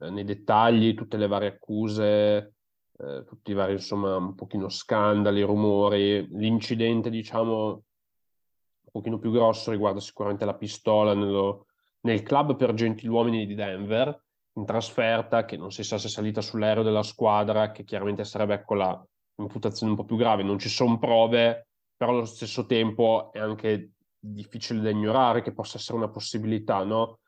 [0.00, 2.55] eh, nei dettagli tutte le varie accuse
[2.98, 6.26] eh, tutti i vari, insomma, un pochino scandali, rumori.
[6.36, 11.66] L'incidente, diciamo, un pochino più grosso riguarda sicuramente la pistola nello,
[12.00, 16.40] nel club per gentiluomini di Denver, in trasferta, che non si sa se è salita
[16.40, 19.06] sull'aereo della squadra, che chiaramente sarebbe ecco la
[19.36, 20.42] imputazione un po' più grave.
[20.42, 25.76] Non ci sono prove, però allo stesso tempo è anche difficile da ignorare che possa
[25.76, 27.20] essere una possibilità, no?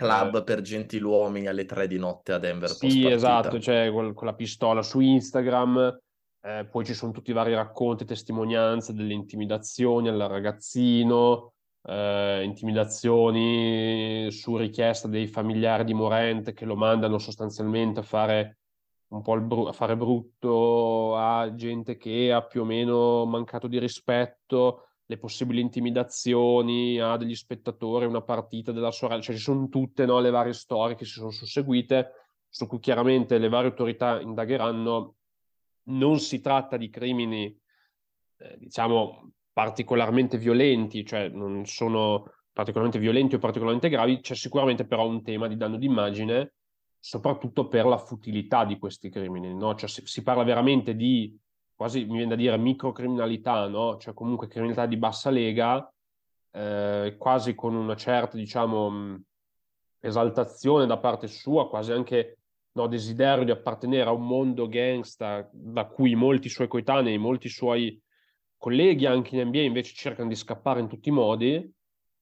[0.00, 2.70] Club eh, per gentiluomini alle tre di notte a Denver.
[2.70, 6.00] Sì, esatto, cioè con, con, la pistola su Instagram,
[6.42, 14.30] eh, poi ci sono tutti i vari racconti, testimonianze delle intimidazioni al ragazzino, eh, intimidazioni
[14.30, 18.56] su richiesta dei familiari di Morente che lo mandano sostanzialmente a fare
[19.08, 23.78] un po' bru- a fare brutto a gente che ha più o meno mancato di
[23.78, 30.06] rispetto le possibili intimidazioni a degli spettatori, una partita della sorella, cioè ci sono tutte
[30.06, 32.12] no, le varie storie che si sono susseguite,
[32.48, 35.16] su cui chiaramente le varie autorità indagheranno.
[35.82, 37.46] Non si tratta di crimini,
[38.36, 45.08] eh, diciamo, particolarmente violenti, cioè non sono particolarmente violenti o particolarmente gravi, c'è sicuramente però
[45.08, 46.54] un tema di danno d'immagine,
[47.00, 49.74] soprattutto per la futilità di questi crimini, no?
[49.74, 51.36] Cioè si, si parla veramente di
[51.80, 53.96] quasi mi viene da dire microcriminalità, no?
[53.96, 55.90] Cioè comunque criminalità di bassa lega
[56.50, 59.18] eh, quasi con una certa, diciamo,
[59.98, 62.40] esaltazione da parte sua, quasi anche
[62.72, 67.98] no, desiderio di appartenere a un mondo gangsta da cui molti suoi coetanei, molti suoi
[68.58, 71.74] colleghi anche in NBA invece cercano di scappare in tutti i modi,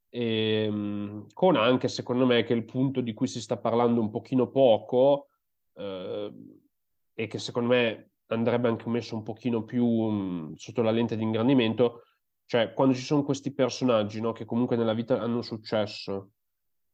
[0.08, 4.10] e, ehm, con anche secondo me che il punto di cui si sta parlando un
[4.10, 5.26] pochino poco
[5.74, 6.32] eh,
[7.12, 11.22] e che secondo me andrebbe anche messo un pochino più um, sotto la lente di
[11.22, 12.02] ingrandimento,
[12.46, 16.30] cioè quando ci sono questi personaggi no, che comunque nella vita hanno successo,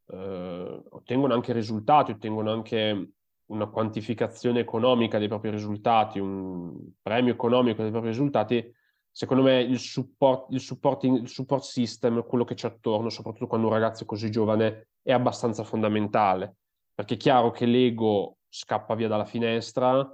[0.06, 3.12] eh, ottengono anche risultati, ottengono anche
[3.46, 8.72] una quantificazione economica dei propri risultati, un premio economico dei propri risultati,
[9.10, 13.68] secondo me il support, il, supporting, il support system, quello che c'è attorno, soprattutto quando
[13.68, 16.56] un ragazzo è così giovane, è abbastanza fondamentale.
[16.94, 20.04] Perché è chiaro che l'ego scappa via dalla finestra,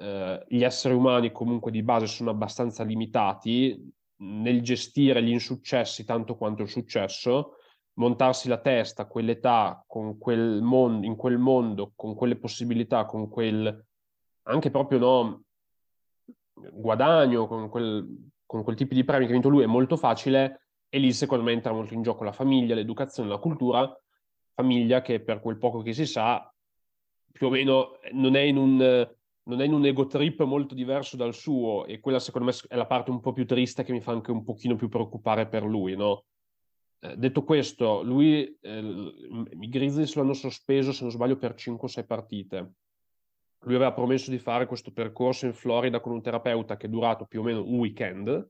[0.00, 6.36] eh, gli esseri umani comunque di base sono abbastanza limitati nel gestire gli insuccessi tanto
[6.36, 7.56] quanto il successo,
[7.94, 13.28] montarsi la testa a quell'età, con quel mondo, in quel mondo, con quelle possibilità, con
[13.28, 13.86] quel
[14.44, 15.42] anche proprio no,
[16.54, 20.68] guadagno, con quel, con quel tipo di premi che ha vinto lui è molto facile
[20.88, 23.94] e lì secondo me entra molto in gioco la famiglia, l'educazione, la cultura,
[24.54, 26.52] famiglia che per quel poco che si sa
[27.30, 29.08] più o meno non è in un,
[29.50, 32.76] non è in un ego trip molto diverso dal suo e quella secondo me è
[32.76, 35.64] la parte un po' più triste che mi fa anche un pochino più preoccupare per
[35.64, 36.24] lui, no?
[37.00, 38.78] Eh, detto questo, lui, eh,
[39.60, 42.72] i Grizzlies l'hanno sospeso, se non sbaglio, per 5 o 6 partite.
[43.62, 47.26] Lui aveva promesso di fare questo percorso in Florida con un terapeuta che è durato
[47.26, 48.48] più o meno un weekend,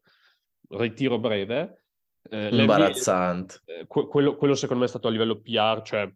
[0.69, 1.85] ritiro breve.
[2.29, 3.61] Eh, Imbarazzante.
[3.65, 6.13] Eh, quello, quello, secondo me è stato a livello PR, cioè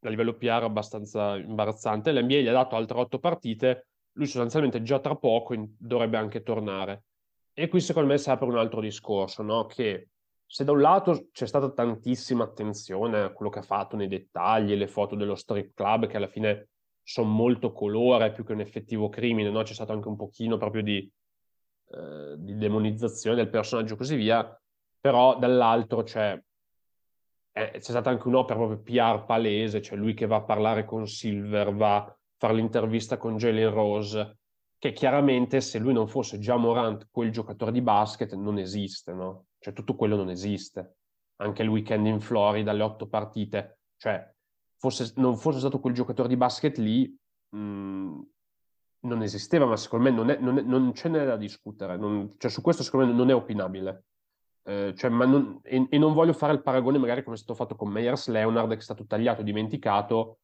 [0.00, 2.12] a livello PR abbastanza imbarazzante.
[2.12, 6.42] L'NBA gli ha dato altre otto partite, lui sostanzialmente già tra poco in, dovrebbe anche
[6.42, 7.04] tornare.
[7.52, 9.66] E qui secondo me si apre un altro discorso, no?
[9.66, 10.10] che
[10.46, 14.74] se da un lato c'è stata tantissima attenzione a quello che ha fatto nei dettagli,
[14.74, 16.68] le foto dello strip club che alla fine
[17.02, 19.62] sono molto colore più che un effettivo crimine, no?
[19.62, 21.10] c'è stato anche un pochino proprio di,
[21.90, 24.58] eh, di demonizzazione del personaggio e così via,
[25.00, 26.40] però dall'altro c'è,
[27.58, 31.06] eh, c'è stata anche un'opera proprio PR palese, cioè lui che va a parlare con
[31.06, 34.38] Silver, va a fare l'intervista con Jalen Rose,
[34.78, 39.46] che chiaramente se lui non fosse già Morant, quel giocatore di basket, non esiste, no?
[39.58, 40.96] Cioè tutto quello non esiste.
[41.40, 44.32] Anche il weekend in Florida, le otto partite, cioè
[44.76, 47.12] fosse, non fosse stato quel giocatore di basket lì,
[47.50, 48.20] mh, mm,
[49.00, 51.96] non esisteva, ma secondo me non, è, non, è, non ce n'è da discutere.
[51.96, 54.04] Non, cioè, su questo secondo me non è opinabile.
[54.68, 57.74] Eh, cioè, non, e, e, non voglio fare il paragone magari come è stato fatto
[57.74, 60.40] con Meyers Leonard, che è stato tagliato dimenticato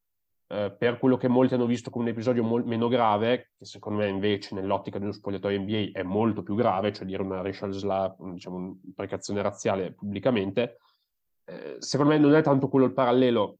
[0.47, 3.99] eh, per quello che molti hanno visto come un episodio mo- meno grave, che secondo
[3.99, 7.73] me invece nell'ottica di uno spogliatoio NBA è molto più grave, cioè dire una racial
[7.73, 10.79] slap, diciamo un'imprecazione razziale pubblicamente.
[11.45, 13.59] Eh, secondo me non è tanto quello il parallelo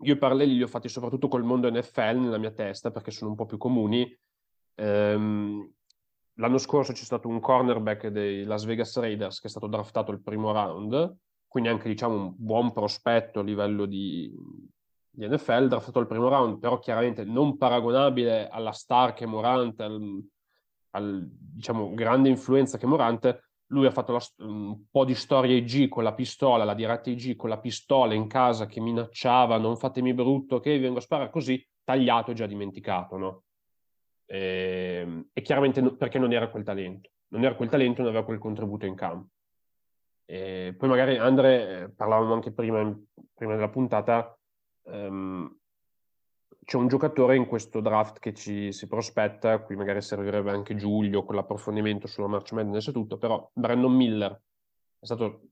[0.00, 3.30] io i paralleli li ho fatti soprattutto col mondo NFL nella mia testa perché sono
[3.30, 4.18] un po' più comuni.
[4.74, 5.72] Ehm,
[6.34, 10.22] l'anno scorso c'è stato un cornerback dei Las Vegas Raiders che è stato draftato il
[10.22, 11.16] primo round,
[11.46, 14.32] quindi anche diciamo un buon prospetto a livello di,
[15.10, 20.20] di NFL, draftato il primo round, però chiaramente non paragonabile alla star che Morant, al,
[20.90, 25.88] al diciamo grande influenza che Morant, lui ha fatto la, un po' di storia IG
[25.88, 30.12] con la pistola, la diretta IG con la pistola in casa che minacciava, non fatemi
[30.12, 33.43] brutto, che vengo a sparare così, tagliato e già dimenticato, no?
[34.26, 38.10] E, ehm, e chiaramente no, perché non era quel talento, non era quel talento, non
[38.10, 39.28] aveva quel contributo in campo.
[40.26, 42.98] E poi magari Andre, eh, parlavamo anche prima,
[43.34, 44.36] prima della puntata,
[44.84, 45.54] um,
[46.64, 51.24] c'è un giocatore in questo draft che ci si prospetta, qui magari servirebbe anche Giulio
[51.24, 54.32] con l'approfondimento sulla March Madness e tutto, però Brandon Miller
[54.98, 55.48] è stato,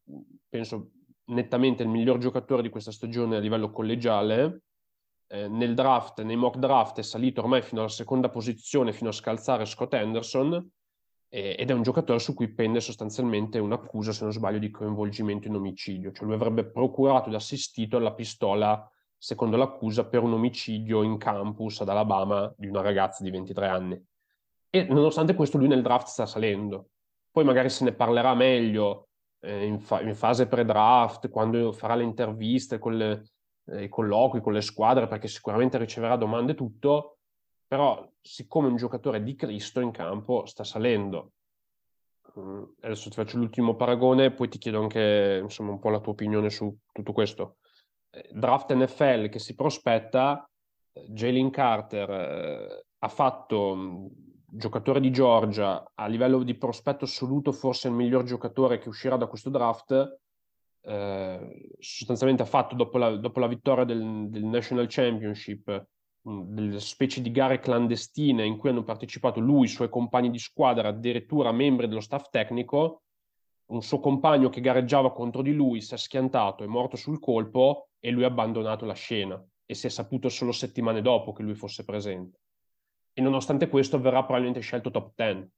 [0.48, 0.92] penso,
[1.26, 4.62] nettamente il miglior giocatore di questa stagione a livello collegiale.
[5.33, 9.12] Eh, nel draft, nei mock draft è salito ormai fino alla seconda posizione, fino a
[9.12, 10.71] scalzare Scott Anderson,
[11.31, 15.49] eh, ed è un giocatore su cui pende sostanzialmente un'accusa, se non sbaglio, di coinvolgimento
[15.49, 21.03] in omicidio, cioè lui avrebbe procurato ed assistito alla pistola secondo l'accusa, per un omicidio
[21.03, 24.07] in campus ad Alabama di una ragazza di 23 anni.
[24.68, 26.91] E nonostante questo lui nel draft sta salendo.
[27.30, 29.09] Poi magari se ne parlerà meglio
[29.41, 33.22] eh, in, fa- in, fase pre-draft, quando farà le interviste con le,
[33.73, 37.18] eh, i colloqui con le squadre, perché sicuramente riceverà domande tutto,
[37.66, 41.33] però siccome un giocatore di Cristo in campo sta salendo.
[42.39, 46.12] Mm, adesso ti faccio l'ultimo paragone, poi ti chiedo anche insomma, un po' la tua
[46.12, 47.57] opinione su tutto questo
[48.31, 50.49] draft NFL che si prospetta,
[50.93, 54.09] Jalen Carter eh, ha fatto mh,
[54.47, 59.27] giocatore di Georgia a livello di prospetto assoluto, forse il miglior giocatore che uscirà da
[59.27, 60.20] questo draft.
[60.85, 65.87] Eh, sostanzialmente ha fatto dopo la, dopo la vittoria del, del, National Championship
[66.22, 70.89] delle specie di gare clandestine in cui hanno partecipato lui, i suoi compagni di squadra,
[70.89, 73.03] addirittura membri dello staff tecnico,
[73.66, 77.89] un suo compagno che gareggiava contro di lui si è schiantato, è morto sul colpo
[77.99, 81.55] e lui ha abbandonato la scena e si è saputo solo settimane dopo che lui
[81.55, 82.39] fosse presente.
[83.12, 85.49] E nonostante questo verrà probabilmente scelto top 10.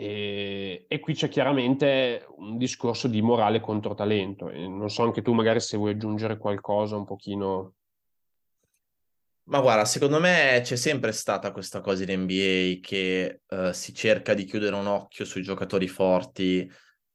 [0.00, 4.48] E, e, qui c'è chiaramente un discorso di morale contro talento.
[4.48, 7.74] E non so anche tu magari se vuoi aggiungere qualcosa un pochino
[9.48, 14.34] ma guarda, secondo me c'è sempre stata questa cosa in NBA che uh, si cerca
[14.34, 16.70] di chiudere un occhio sui giocatori forti,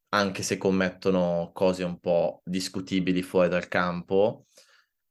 [0.10, 4.48] anche se commettono cose un po' discutibili fuori dal campo,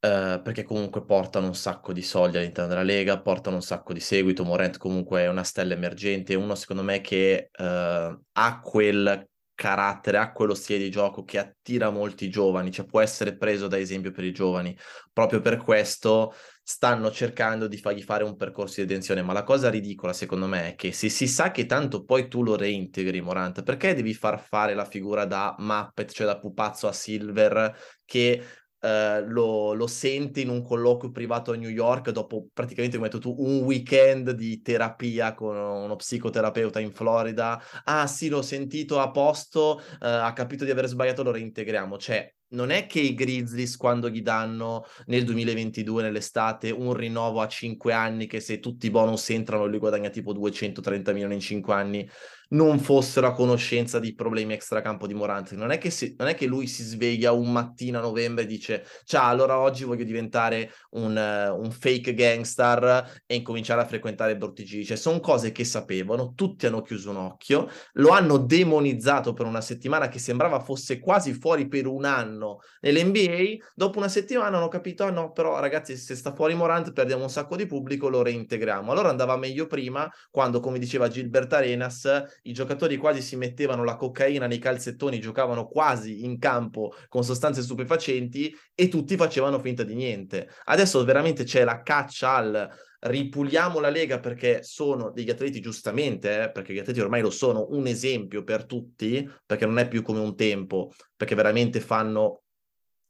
[0.02, 4.00] uh, perché comunque portano un sacco di soldi all'interno della Lega, portano un sacco di
[4.00, 4.44] seguito.
[4.44, 10.32] Morant comunque è una stella emergente, uno secondo me che uh, ha quel carattere, ha
[10.32, 14.24] quello stile di gioco che attira molti giovani, cioè può essere preso da esempio per
[14.24, 14.76] i giovani.
[15.12, 16.34] Proprio per questo
[16.64, 20.70] stanno cercando di fargli fare un percorso di redenzione, ma la cosa ridicola secondo me
[20.70, 24.40] è che se si sa che tanto poi tu lo reintegri Morant, perché devi far
[24.40, 28.42] fare la figura da Muppet, cioè da pupazzo a Silver, che
[28.82, 33.12] Uh, lo, lo, sente in un colloquio privato a New York dopo praticamente, come hai
[33.12, 37.62] detto tu, un weekend di terapia con uno psicoterapeuta in Florida.
[37.84, 41.96] Ah sì, l'ho sentito a posto, uh, ha capito di aver sbagliato, lo reintegriamo.
[41.96, 47.48] Cioè, non è che i Grizzlies quando gli danno nel 2022 nell'estate un rinnovo a
[47.48, 51.74] 5 anni che se tutti i bonus entrano lui guadagna tipo 230 milioni in 5
[51.74, 52.08] anni
[52.52, 55.52] non fossero a conoscenza di problemi extracampo di Morant.
[55.52, 58.46] Non è, che si, non è che lui si sveglia un mattino a novembre e
[58.46, 64.36] dice ciao, allora oggi voglio diventare un, uh, un fake gangstar e incominciare a frequentare
[64.36, 64.84] brutti giri.
[64.84, 69.60] Cioè, sono cose che sapevano, tutti hanno chiuso un occhio, lo hanno demonizzato per una
[69.60, 73.64] settimana che sembrava fosse quasi fuori per un anno nell'NBA.
[73.74, 77.30] Dopo una settimana hanno capito, ah no, però ragazzi, se sta fuori Morant perdiamo un
[77.30, 78.92] sacco di pubblico, lo reintegriamo.
[78.92, 83.96] Allora andava meglio prima, quando, come diceva Gilbert Arenas, i giocatori quasi si mettevano la
[83.96, 89.94] cocaina nei calzettoni, giocavano quasi in campo con sostanze stupefacenti e tutti facevano finta di
[89.94, 90.48] niente.
[90.64, 92.70] Adesso veramente c'è la caccia al
[93.02, 97.66] ripuliamo la Lega perché sono degli atleti giustamente, eh, perché gli atleti ormai lo sono,
[97.70, 102.42] un esempio per tutti, perché non è più come un tempo, perché veramente fanno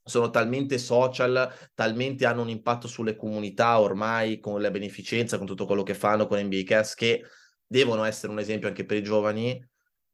[0.05, 5.64] sono talmente social, talmente hanno un impatto sulle comunità ormai con la beneficenza, con tutto
[5.64, 7.22] quello che fanno con NBA Cast che
[7.73, 9.66] devono essere un esempio anche per i giovani,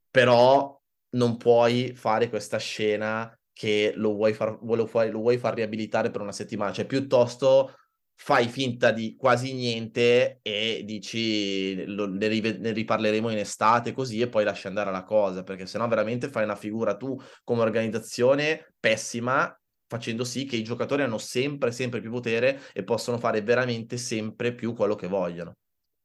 [0.09, 0.79] però
[1.11, 6.09] non puoi fare questa scena che lo vuoi far, lo vuoi, lo vuoi far riabilitare
[6.09, 7.73] per una settimana, cioè piuttosto
[8.15, 14.21] fai finta di quasi niente e dici lo, ne, rive, ne, riparleremo in estate così
[14.21, 18.73] e poi lasci andare la cosa, perché sennò veramente fai una figura tu come organizzazione
[18.79, 19.53] pessima
[19.87, 24.53] facendo sì che i giocatori hanno sempre, sempre più potere e possono fare veramente sempre
[24.53, 25.55] più quello che vogliono.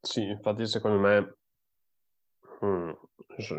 [0.01, 1.37] Sì, infatti secondo me
[2.65, 2.91] Mm,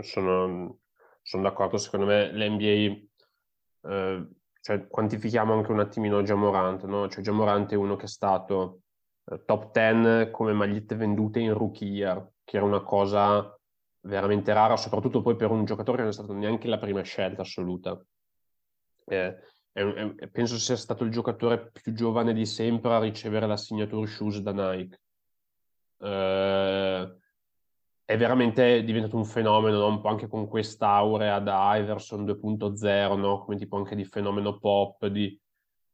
[0.01, 0.79] sono,
[1.21, 4.27] sono d'accordo, secondo me l'NBA, eh,
[4.61, 7.07] cioè, quantifichiamo anche un attimino Jamorant, no?
[7.07, 8.81] Cioè Jamorant è uno che è stato
[9.25, 13.55] eh, top 10 come magliette vendute in rookie year, che era una cosa
[14.01, 17.41] veramente rara, soprattutto poi per un giocatore che non è stato neanche la prima scelta
[17.41, 17.99] assoluta.
[19.05, 19.37] Eh,
[19.71, 24.07] è, è, penso sia stato il giocatore più giovane di sempre a ricevere la signature
[24.07, 24.99] shoes da Nike.
[25.97, 27.17] Eh,
[28.05, 29.87] è veramente diventato un fenomeno, no?
[29.87, 33.39] un po' anche con quest'aurea da Iverson 2.0, no?
[33.43, 35.37] come tipo anche di fenomeno pop di,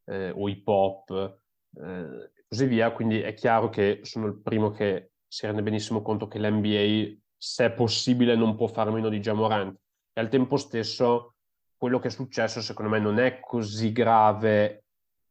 [0.06, 1.40] eh, o hip hop,
[1.78, 2.92] eh, così via.
[2.92, 7.66] Quindi è chiaro che sono il primo che si rende benissimo conto che l'NBA, se
[7.68, 9.74] è possibile, non può fare meno di Jamorant.
[10.12, 11.36] E al tempo stesso,
[11.78, 14.84] quello che è successo, secondo me, non è così grave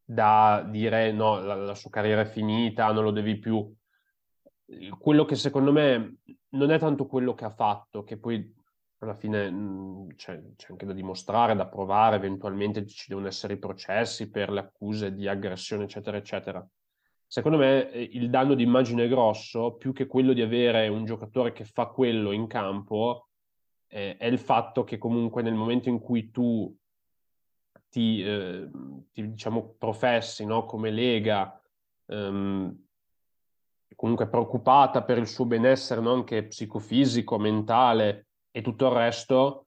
[0.03, 3.71] da dire no, la, la sua carriera è finita, non lo devi più
[4.99, 6.19] quello che secondo me
[6.51, 8.55] non è tanto quello che ha fatto, che poi
[8.99, 13.59] alla fine mh, c'è, c'è, anche da dimostrare, da provare, eventualmente ci devono essere i
[13.59, 16.67] processi per le accuse di aggressione, eccetera, eccetera.
[17.27, 21.53] Secondo me eh, il danno di immagine grosso, più che quello di avere un giocatore
[21.53, 23.29] che fa quello in campo,
[23.89, 26.77] eh, è il fatto che comunque nel momento in cui tu
[27.89, 28.69] ti, eh,
[29.13, 31.61] ti diciamo, professi no, come lega,
[32.07, 32.89] ehm,
[33.97, 36.13] comunque preoccupata per il suo benessere no?
[36.13, 39.67] anche psicofisico, mentale e tutto il resto,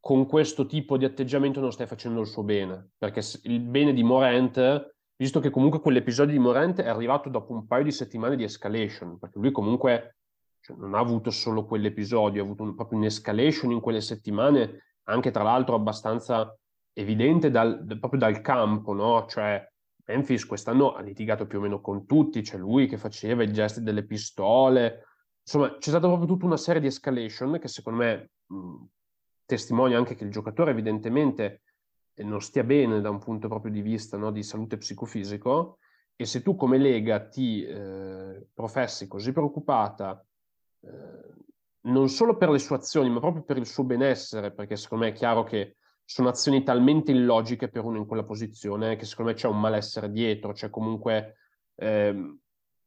[0.00, 4.02] con questo tipo di atteggiamento non stai facendo il suo bene, perché il bene di
[4.02, 8.44] Morant, visto che comunque quell'episodio di Morant è arrivato dopo un paio di settimane di
[8.44, 10.16] escalation, perché lui comunque
[10.60, 15.30] cioè, non ha avuto solo quell'episodio, ha avuto un, proprio un'escalation in quelle settimane, anche
[15.30, 16.56] tra l'altro abbastanza
[16.92, 19.26] evidente dal, proprio dal campo, no?
[19.26, 19.66] Cioè
[20.08, 23.82] Memphis quest'anno ha litigato più o meno con tutti, c'è lui che faceva i gesti
[23.82, 25.04] delle pistole,
[25.42, 28.84] insomma c'è stata proprio tutta una serie di escalation che secondo me mh,
[29.44, 31.62] testimonia anche che il giocatore evidentemente
[32.14, 35.78] eh, non stia bene da un punto proprio di vista no, di salute psicofisico.
[36.20, 40.20] E se tu come Lega ti eh, professi così preoccupata
[40.80, 41.34] eh,
[41.82, 45.10] non solo per le sue azioni ma proprio per il suo benessere, perché secondo me
[45.10, 45.76] è chiaro che
[46.10, 50.10] sono azioni talmente illogiche per uno in quella posizione che secondo me c'è un malessere
[50.10, 51.36] dietro, c'è comunque
[51.74, 52.38] eh,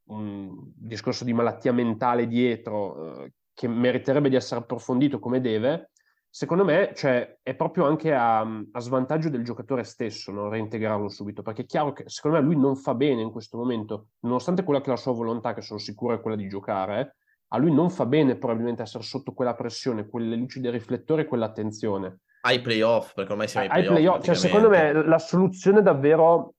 [0.05, 5.91] un discorso di malattia mentale dietro eh, che meriterebbe di essere approfondito come deve.
[6.27, 10.49] Secondo me cioè, è proprio anche a, a, svantaggio del giocatore stesso no?
[10.49, 14.07] reintegrarlo subito, perché è chiaro che secondo me lui non fa bene in questo momento,
[14.21, 17.17] nonostante quella che è la sua volontà, che sono sicuro è quella di giocare,
[17.49, 21.25] a lui non fa bene probabilmente essere sotto quella pressione, quelle luci dei riflettori e
[21.25, 23.95] quell'attenzione ai playoff, perché ormai siamo ai playoff.
[23.95, 26.55] playoff cioè, secondo me la soluzione davvero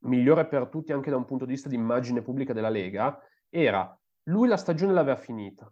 [0.00, 3.18] migliore per tutti, anche da un punto di vista di immagine pubblica della Lega,
[3.48, 5.70] era lui la stagione l'aveva finita.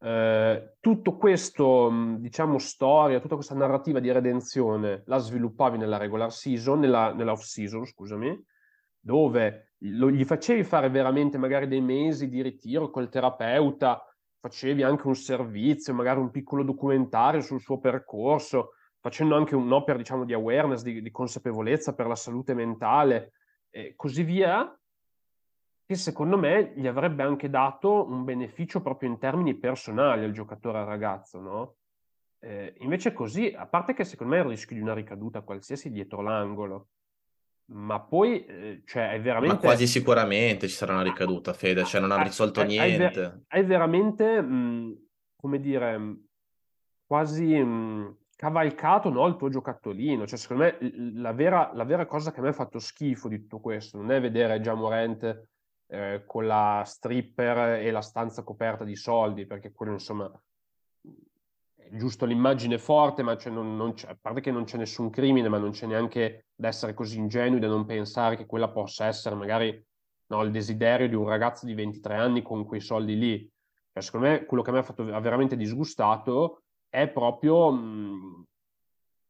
[0.00, 6.78] Eh, tutto questo, diciamo, storia, tutta questa narrativa di redenzione la sviluppavi nella regular season,
[6.80, 8.44] nella, nella off season, scusami,
[9.00, 14.02] dove lo, gli facevi fare veramente magari dei mesi di ritiro col terapeuta,
[14.40, 20.24] facevi anche un servizio, magari un piccolo documentario sul suo percorso, facendo anche un'opera, diciamo,
[20.24, 23.32] di awareness, di, di consapevolezza per la salute mentale
[23.70, 24.72] e così via,
[25.84, 30.78] che secondo me gli avrebbe anche dato un beneficio proprio in termini personali al giocatore
[30.78, 31.74] al ragazzo, no?
[32.40, 35.90] Eh, invece così, a parte che secondo me è il rischio di una ricaduta qualsiasi
[35.90, 36.88] dietro l'angolo,
[37.70, 39.54] ma poi, eh, cioè, è veramente...
[39.54, 43.20] Ma quasi sicuramente ci sarà una ricaduta, Fede, cioè non ha risolto hai, niente.
[43.48, 45.06] Hai, hai veramente, mh,
[45.36, 46.16] come dire,
[47.06, 50.26] quasi mh, cavalcato no, il tuo giocattolino.
[50.26, 50.78] Cioè, secondo me,
[51.14, 54.12] la vera, la vera, cosa che a me ha fatto schifo di tutto questo non
[54.12, 55.50] è vedere già Morente
[55.88, 60.30] eh, con la stripper e la stanza coperta di soldi, perché quello, insomma,
[61.92, 65.70] giusto l'immagine forte, ma non, non a parte che non c'è nessun crimine, ma non
[65.70, 69.84] c'è neanche da essere così ingenui da non pensare che quella possa essere magari
[70.28, 73.50] no, il desiderio di un ragazzo di 23 anni con quei soldi lì.
[73.92, 78.44] Cioè, secondo me quello che mi ha fatto veramente disgustato è proprio mh,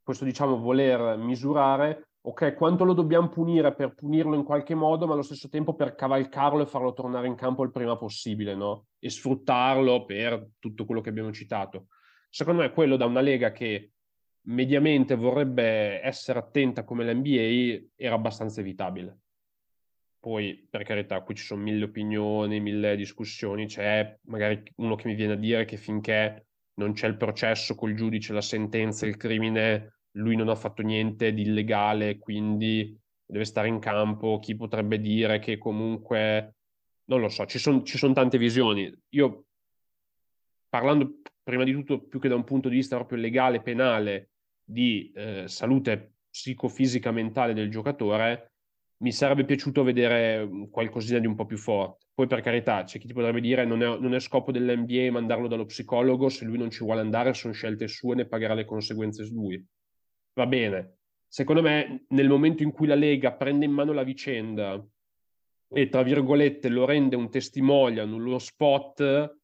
[0.02, 5.12] questo, diciamo, voler misurare, ok, quanto lo dobbiamo punire per punirlo in qualche modo, ma
[5.12, 8.86] allo stesso tempo per cavalcarlo e farlo tornare in campo il prima possibile, no?
[8.98, 11.86] E sfruttarlo per tutto quello che abbiamo citato.
[12.28, 13.92] Secondo me quello da una lega che
[14.48, 19.18] mediamente vorrebbe essere attenta come l'NBA era abbastanza evitabile.
[20.20, 23.66] Poi, per carità, qui ci sono mille opinioni, mille discussioni.
[23.66, 27.94] C'è magari uno che mi viene a dire che finché non c'è il processo col
[27.94, 33.68] giudice, la sentenza, il crimine, lui non ha fatto niente di illegale, quindi deve stare
[33.68, 34.38] in campo.
[34.38, 36.54] Chi potrebbe dire che comunque...
[37.08, 38.92] Non lo so, ci sono son tante visioni.
[39.10, 39.46] Io,
[40.68, 44.32] parlando prima di tutto più che da un punto di vista proprio legale, penale,
[44.62, 48.52] di eh, salute psicofisica mentale del giocatore,
[48.98, 52.04] mi sarebbe piaciuto vedere qualcosina di un po' più forte.
[52.12, 55.48] Poi per carità, c'è chi ti potrebbe dire non è, non è scopo dell'NBA mandarlo
[55.48, 59.26] dallo psicologo, se lui non ci vuole andare sono scelte sue, ne pagherà le conseguenze
[59.30, 59.64] lui.
[60.34, 60.98] Va bene.
[61.26, 64.86] Secondo me, nel momento in cui la Lega prende in mano la vicenda
[65.70, 69.37] e, tra virgolette, lo rende un testimonial, uno spot,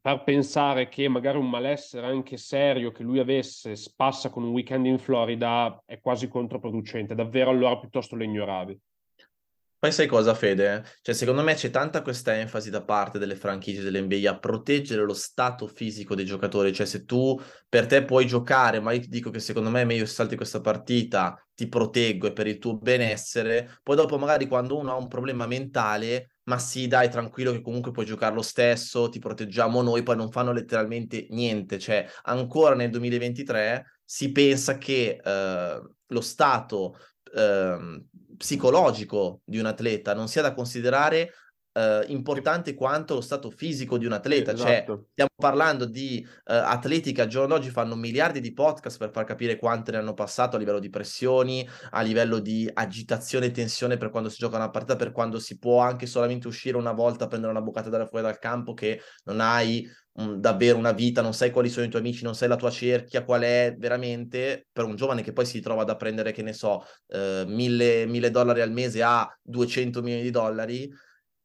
[0.00, 4.86] far pensare che magari un malessere anche serio che lui avesse passa con un weekend
[4.86, 8.78] in Florida è quasi controproducente, davvero allora piuttosto lo ignoravi.
[9.80, 10.84] Poi sai cosa, Fede?
[11.00, 15.14] Cioè, secondo me c'è tanta questa enfasi da parte delle franchigie dell'NBA a proteggere lo
[15.14, 16.70] stato fisico dei giocatori.
[16.70, 19.84] Cioè, se tu per te puoi giocare, ma io ti dico che secondo me è
[19.86, 24.76] meglio salti questa partita, ti proteggo e per il tuo benessere, poi dopo magari quando
[24.76, 29.08] uno ha un problema mentale, ma sì, dai, tranquillo che comunque puoi giocare lo stesso,
[29.08, 31.78] ti proteggiamo noi, poi non fanno letteralmente niente.
[31.78, 36.96] Cioè, ancora nel 2023 si pensa che eh, lo stato
[37.34, 38.04] eh,
[38.36, 41.32] psicologico di un atleta non sia da considerare
[41.72, 44.54] Uh, importante quanto lo stato fisico di un atleta.
[44.54, 44.94] Cioè, esatto.
[44.94, 49.12] Cioè, stiamo parlando di uh, atleti che al giorno d'oggi fanno miliardi di podcast per
[49.12, 53.50] far capire quante ne hanno passato a livello di pressioni, a livello di agitazione e
[53.52, 56.92] tensione per quando si gioca una partita, per quando si può anche solamente uscire una
[56.92, 61.22] volta, prendere una boccata da fuori dal campo che non hai un, davvero una vita,
[61.22, 64.66] non sai quali sono i tuoi amici, non sai la tua cerchia, qual è veramente
[64.72, 68.30] per un giovane che poi si trova da prendere, che ne so, uh, mille, mille
[68.30, 70.90] dollari al mese a 200 milioni di dollari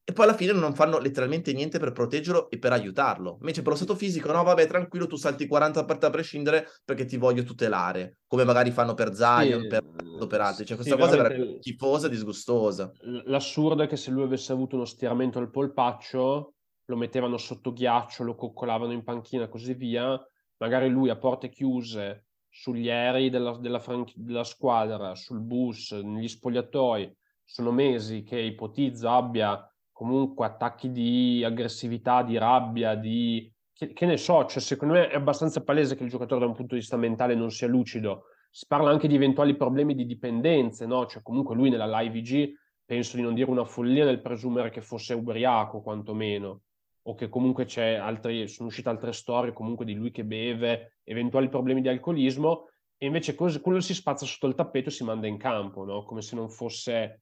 [0.08, 3.38] e poi alla fine non fanno letteralmente niente per proteggerlo e per aiutarlo.
[3.40, 7.06] Invece per lo stato fisico, no, vabbè, tranquillo, tu salti 40 partite a prescindere perché
[7.06, 9.84] ti voglio tutelare, come magari fanno per Zion, Sì, per,
[10.28, 10.64] per altri.
[10.64, 12.92] Cioè, questa sì, cosa è veramente veramente tifosa e disgustosa.
[13.26, 16.54] L'assurdo è che se lui avesse avuto uno stiramento al polpaccio,
[16.86, 20.20] lo mettevano sotto ghiaccio, lo coccolavano in panchina e così via,
[20.58, 26.28] magari lui a porte chiuse, sugli aerei della, della, franch- della squadra, sul bus, negli
[26.28, 27.12] spogliatoi,
[27.44, 33.50] sono mesi che ipotizzo abbia comunque attacchi di aggressività, di rabbia, di...
[33.72, 36.54] Che, che ne so, cioè secondo me è abbastanza palese che il giocatore da un
[36.54, 38.26] punto di vista mentale non sia lucido.
[38.52, 41.06] Si parla anche di eventuali problemi di dipendenze, no?
[41.06, 44.82] Cioè comunque lui nella live IG penso di non dire una follia nel presumere che
[44.82, 46.62] fosse ubriaco, quantomeno,
[47.04, 47.66] o che comunque
[47.98, 52.68] altri, sono uscite altre storie comunque di lui che beve, eventuali problemi di alcolismo,
[52.98, 56.04] e invece quello si spazza sotto il tappeto e si manda in campo, no?
[56.04, 57.22] Come se non fosse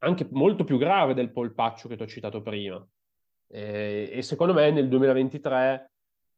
[0.00, 2.84] anche molto più grave del polpaccio che ti ho citato prima.
[3.48, 5.90] E, e secondo me nel 2023,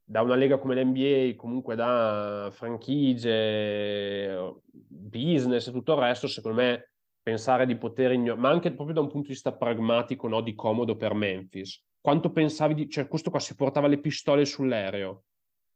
[0.04, 6.90] da una lega come l'NBA, comunque da franchigie, business e tutto il resto, secondo me
[7.22, 10.54] pensare di poter ignorare, ma anche proprio da un punto di vista pragmatico, no, di
[10.54, 11.80] comodo per Memphis.
[12.00, 15.24] Quanto pensavi di, cioè questo qua si portava le pistole sull'aereo,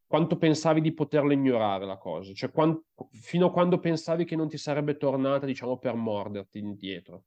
[0.09, 2.33] quanto pensavi di poterlo ignorare la cosa?
[2.33, 7.23] Cioè, quando, fino a quando pensavi che non ti sarebbe tornata, diciamo, per morderti indietro?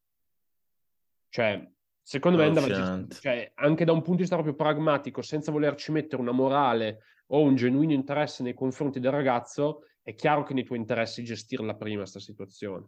[1.30, 1.72] Cioè,
[2.02, 5.92] secondo me andava gestito, cioè, anche da un punto di vista proprio pragmatico, senza volerci
[5.92, 10.64] mettere una morale o un genuino interesse nei confronti del ragazzo, è chiaro che nei
[10.64, 12.88] tuoi interessi gestirla prima questa situazione.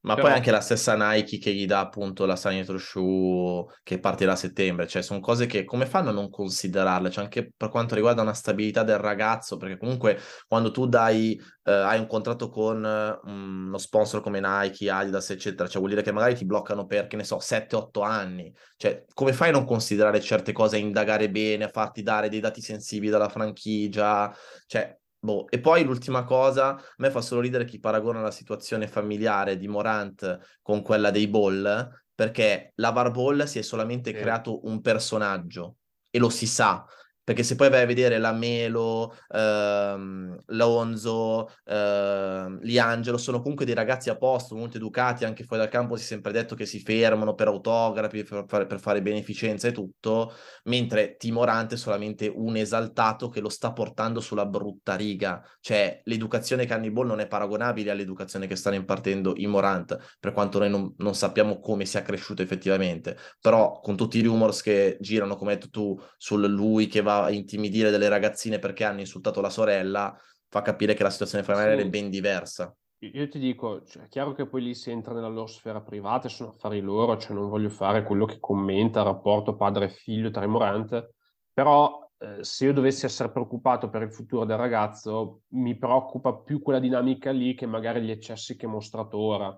[0.00, 0.26] Ma Però...
[0.28, 4.36] poi anche la stessa Nike che gli dà appunto la signature shoe che partirà a
[4.36, 7.10] settembre, cioè sono cose che come fanno a non considerarle?
[7.10, 11.72] Cioè anche per quanto riguarda una stabilità del ragazzo, perché comunque quando tu dai, eh,
[11.72, 12.84] hai un contratto con
[13.24, 17.08] um, uno sponsor come Nike, Adidas, eccetera, cioè vuol dire che magari ti bloccano per,
[17.08, 18.54] che ne so, 7-8 anni.
[18.76, 22.40] Cioè come fai a non considerare certe cose, a indagare bene, a farti dare dei
[22.40, 24.32] dati sensibili dalla franchigia?
[24.66, 25.48] Cioè Boh.
[25.48, 29.66] E poi l'ultima cosa, a me fa solo ridere chi paragona la situazione familiare di
[29.66, 34.16] Morant con quella dei Ball, perché la Ball si è solamente sì.
[34.16, 35.76] creato un personaggio
[36.10, 36.84] e lo si sa,
[37.28, 43.74] perché se poi vai a vedere la Melo, ehm, Lonzo, ehm, Liangelo, sono comunque dei
[43.74, 46.80] ragazzi a posto, molto educati, anche fuori dal campo si è sempre detto che si
[46.80, 50.32] fermano per autografi, per fare, per fare beneficenza e tutto,
[50.64, 56.64] mentre Timorante è solamente un esaltato che lo sta portando sulla brutta riga, cioè l'educazione
[56.64, 60.60] che hanno i Ball non è paragonabile all'educazione che stanno impartendo i Morant, per quanto
[60.60, 65.36] noi non, non sappiamo come sia cresciuto effettivamente, però con tutti i rumors che girano,
[65.36, 69.40] come hai detto tu, sul lui che va a intimidire delle ragazzine perché hanno insultato
[69.40, 70.16] la sorella,
[70.48, 71.86] fa capire che la situazione familiare sì.
[71.86, 72.74] è ben diversa.
[73.00, 76.28] Io ti dico, cioè, è chiaro che poi lì si entra nella loro sfera privata,
[76.28, 80.48] sono affari loro, cioè non voglio fare quello che commenta il rapporto padre-figlio tra i
[80.48, 81.14] Morant,
[81.52, 86.60] però eh, se io dovessi essere preoccupato per il futuro del ragazzo, mi preoccupa più
[86.60, 89.56] quella dinamica lì che magari gli eccessi che mostrato ora,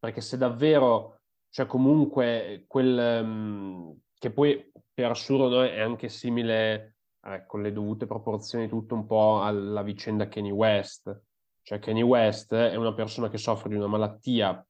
[0.00, 1.20] perché se davvero,
[1.50, 8.06] cioè comunque quel, um, che poi per assurdo è anche simile, eh, con le dovute
[8.06, 11.22] proporzioni, tutto un po' alla vicenda Kanye West.
[11.62, 14.64] Cioè Kanye West è una persona che soffre di una malattia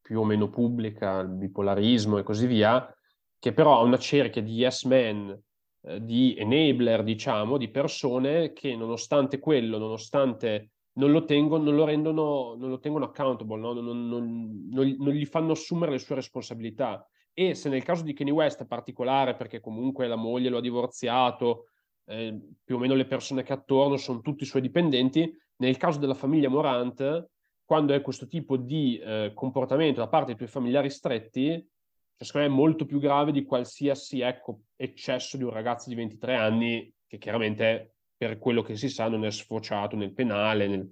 [0.00, 2.92] più o meno pubblica, il bipolarismo e così via,
[3.38, 5.40] che però ha una cerchia di yes men,
[5.82, 11.84] eh, di enabler, diciamo, di persone che nonostante quello, nonostante non lo tengono, non lo
[11.84, 13.72] rendono, non lo tengono accountable, no?
[13.72, 17.06] non, non, non, gli fanno assumere le sue responsabilità
[17.40, 20.60] e se nel caso di Kanye West è particolare perché comunque la moglie lo ha
[20.60, 21.68] divorziato,
[22.04, 25.98] eh, più o meno le persone che attorno sono tutti i suoi dipendenti, nel caso
[25.98, 27.30] della famiglia Morant,
[27.64, 31.66] quando è questo tipo di eh, comportamento da parte dei tuoi familiari stretti,
[32.14, 36.34] secondo me è molto più grave di qualsiasi ecco, eccesso di un ragazzo di 23
[36.34, 40.86] anni che chiaramente per quello che si sa non è sfociato nel penale, nel...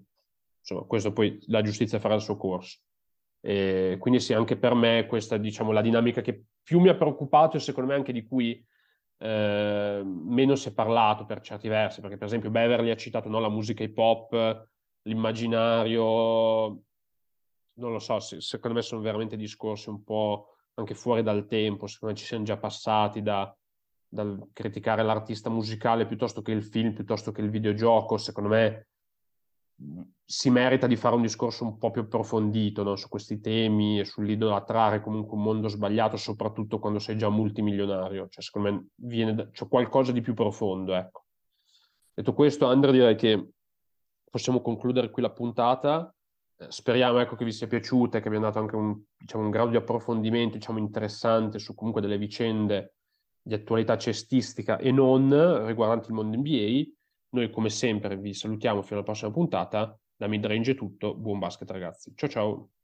[0.60, 2.78] insomma questo poi la giustizia farà il suo corso.
[3.40, 7.56] E quindi sì, anche per me questa diciamo la dinamica che più mi ha preoccupato
[7.56, 8.64] e secondo me anche di cui
[9.18, 13.40] eh, meno si è parlato per certi versi, perché per esempio Beverly ha citato no,
[13.40, 14.68] la musica hip hop,
[15.02, 16.02] l'immaginario,
[17.74, 21.86] non lo so, se, secondo me sono veramente discorsi un po' anche fuori dal tempo,
[21.86, 23.54] secondo me ci siamo già passati da,
[24.06, 28.88] dal criticare l'artista musicale piuttosto che il film, piuttosto che il videogioco, secondo me
[30.24, 32.96] si merita di fare un discorso un po' più approfondito no?
[32.96, 38.28] su questi temi e sull'idolatrare comunque un mondo sbagliato, soprattutto quando sei già multimilionario.
[38.28, 39.48] Cioè, secondo me viene da...
[39.50, 41.24] c'è qualcosa di più profondo, ecco.
[42.12, 43.50] Detto questo, Andrea, direi che
[44.28, 46.12] possiamo concludere qui la puntata.
[46.66, 49.70] speriamo ecco, che vi sia piaciuta e che abbiamo dato anche un, diciamo, un grado
[49.70, 52.94] di approfondimento diciamo, interessante su comunque delle vicende
[53.40, 56.97] di attualità cestistica e non riguardanti il mondo NBA.
[57.30, 59.98] Noi come sempre vi salutiamo fino alla prossima puntata.
[60.16, 62.12] Da Midrange è tutto, buon basket ragazzi.
[62.14, 62.70] Ciao ciao!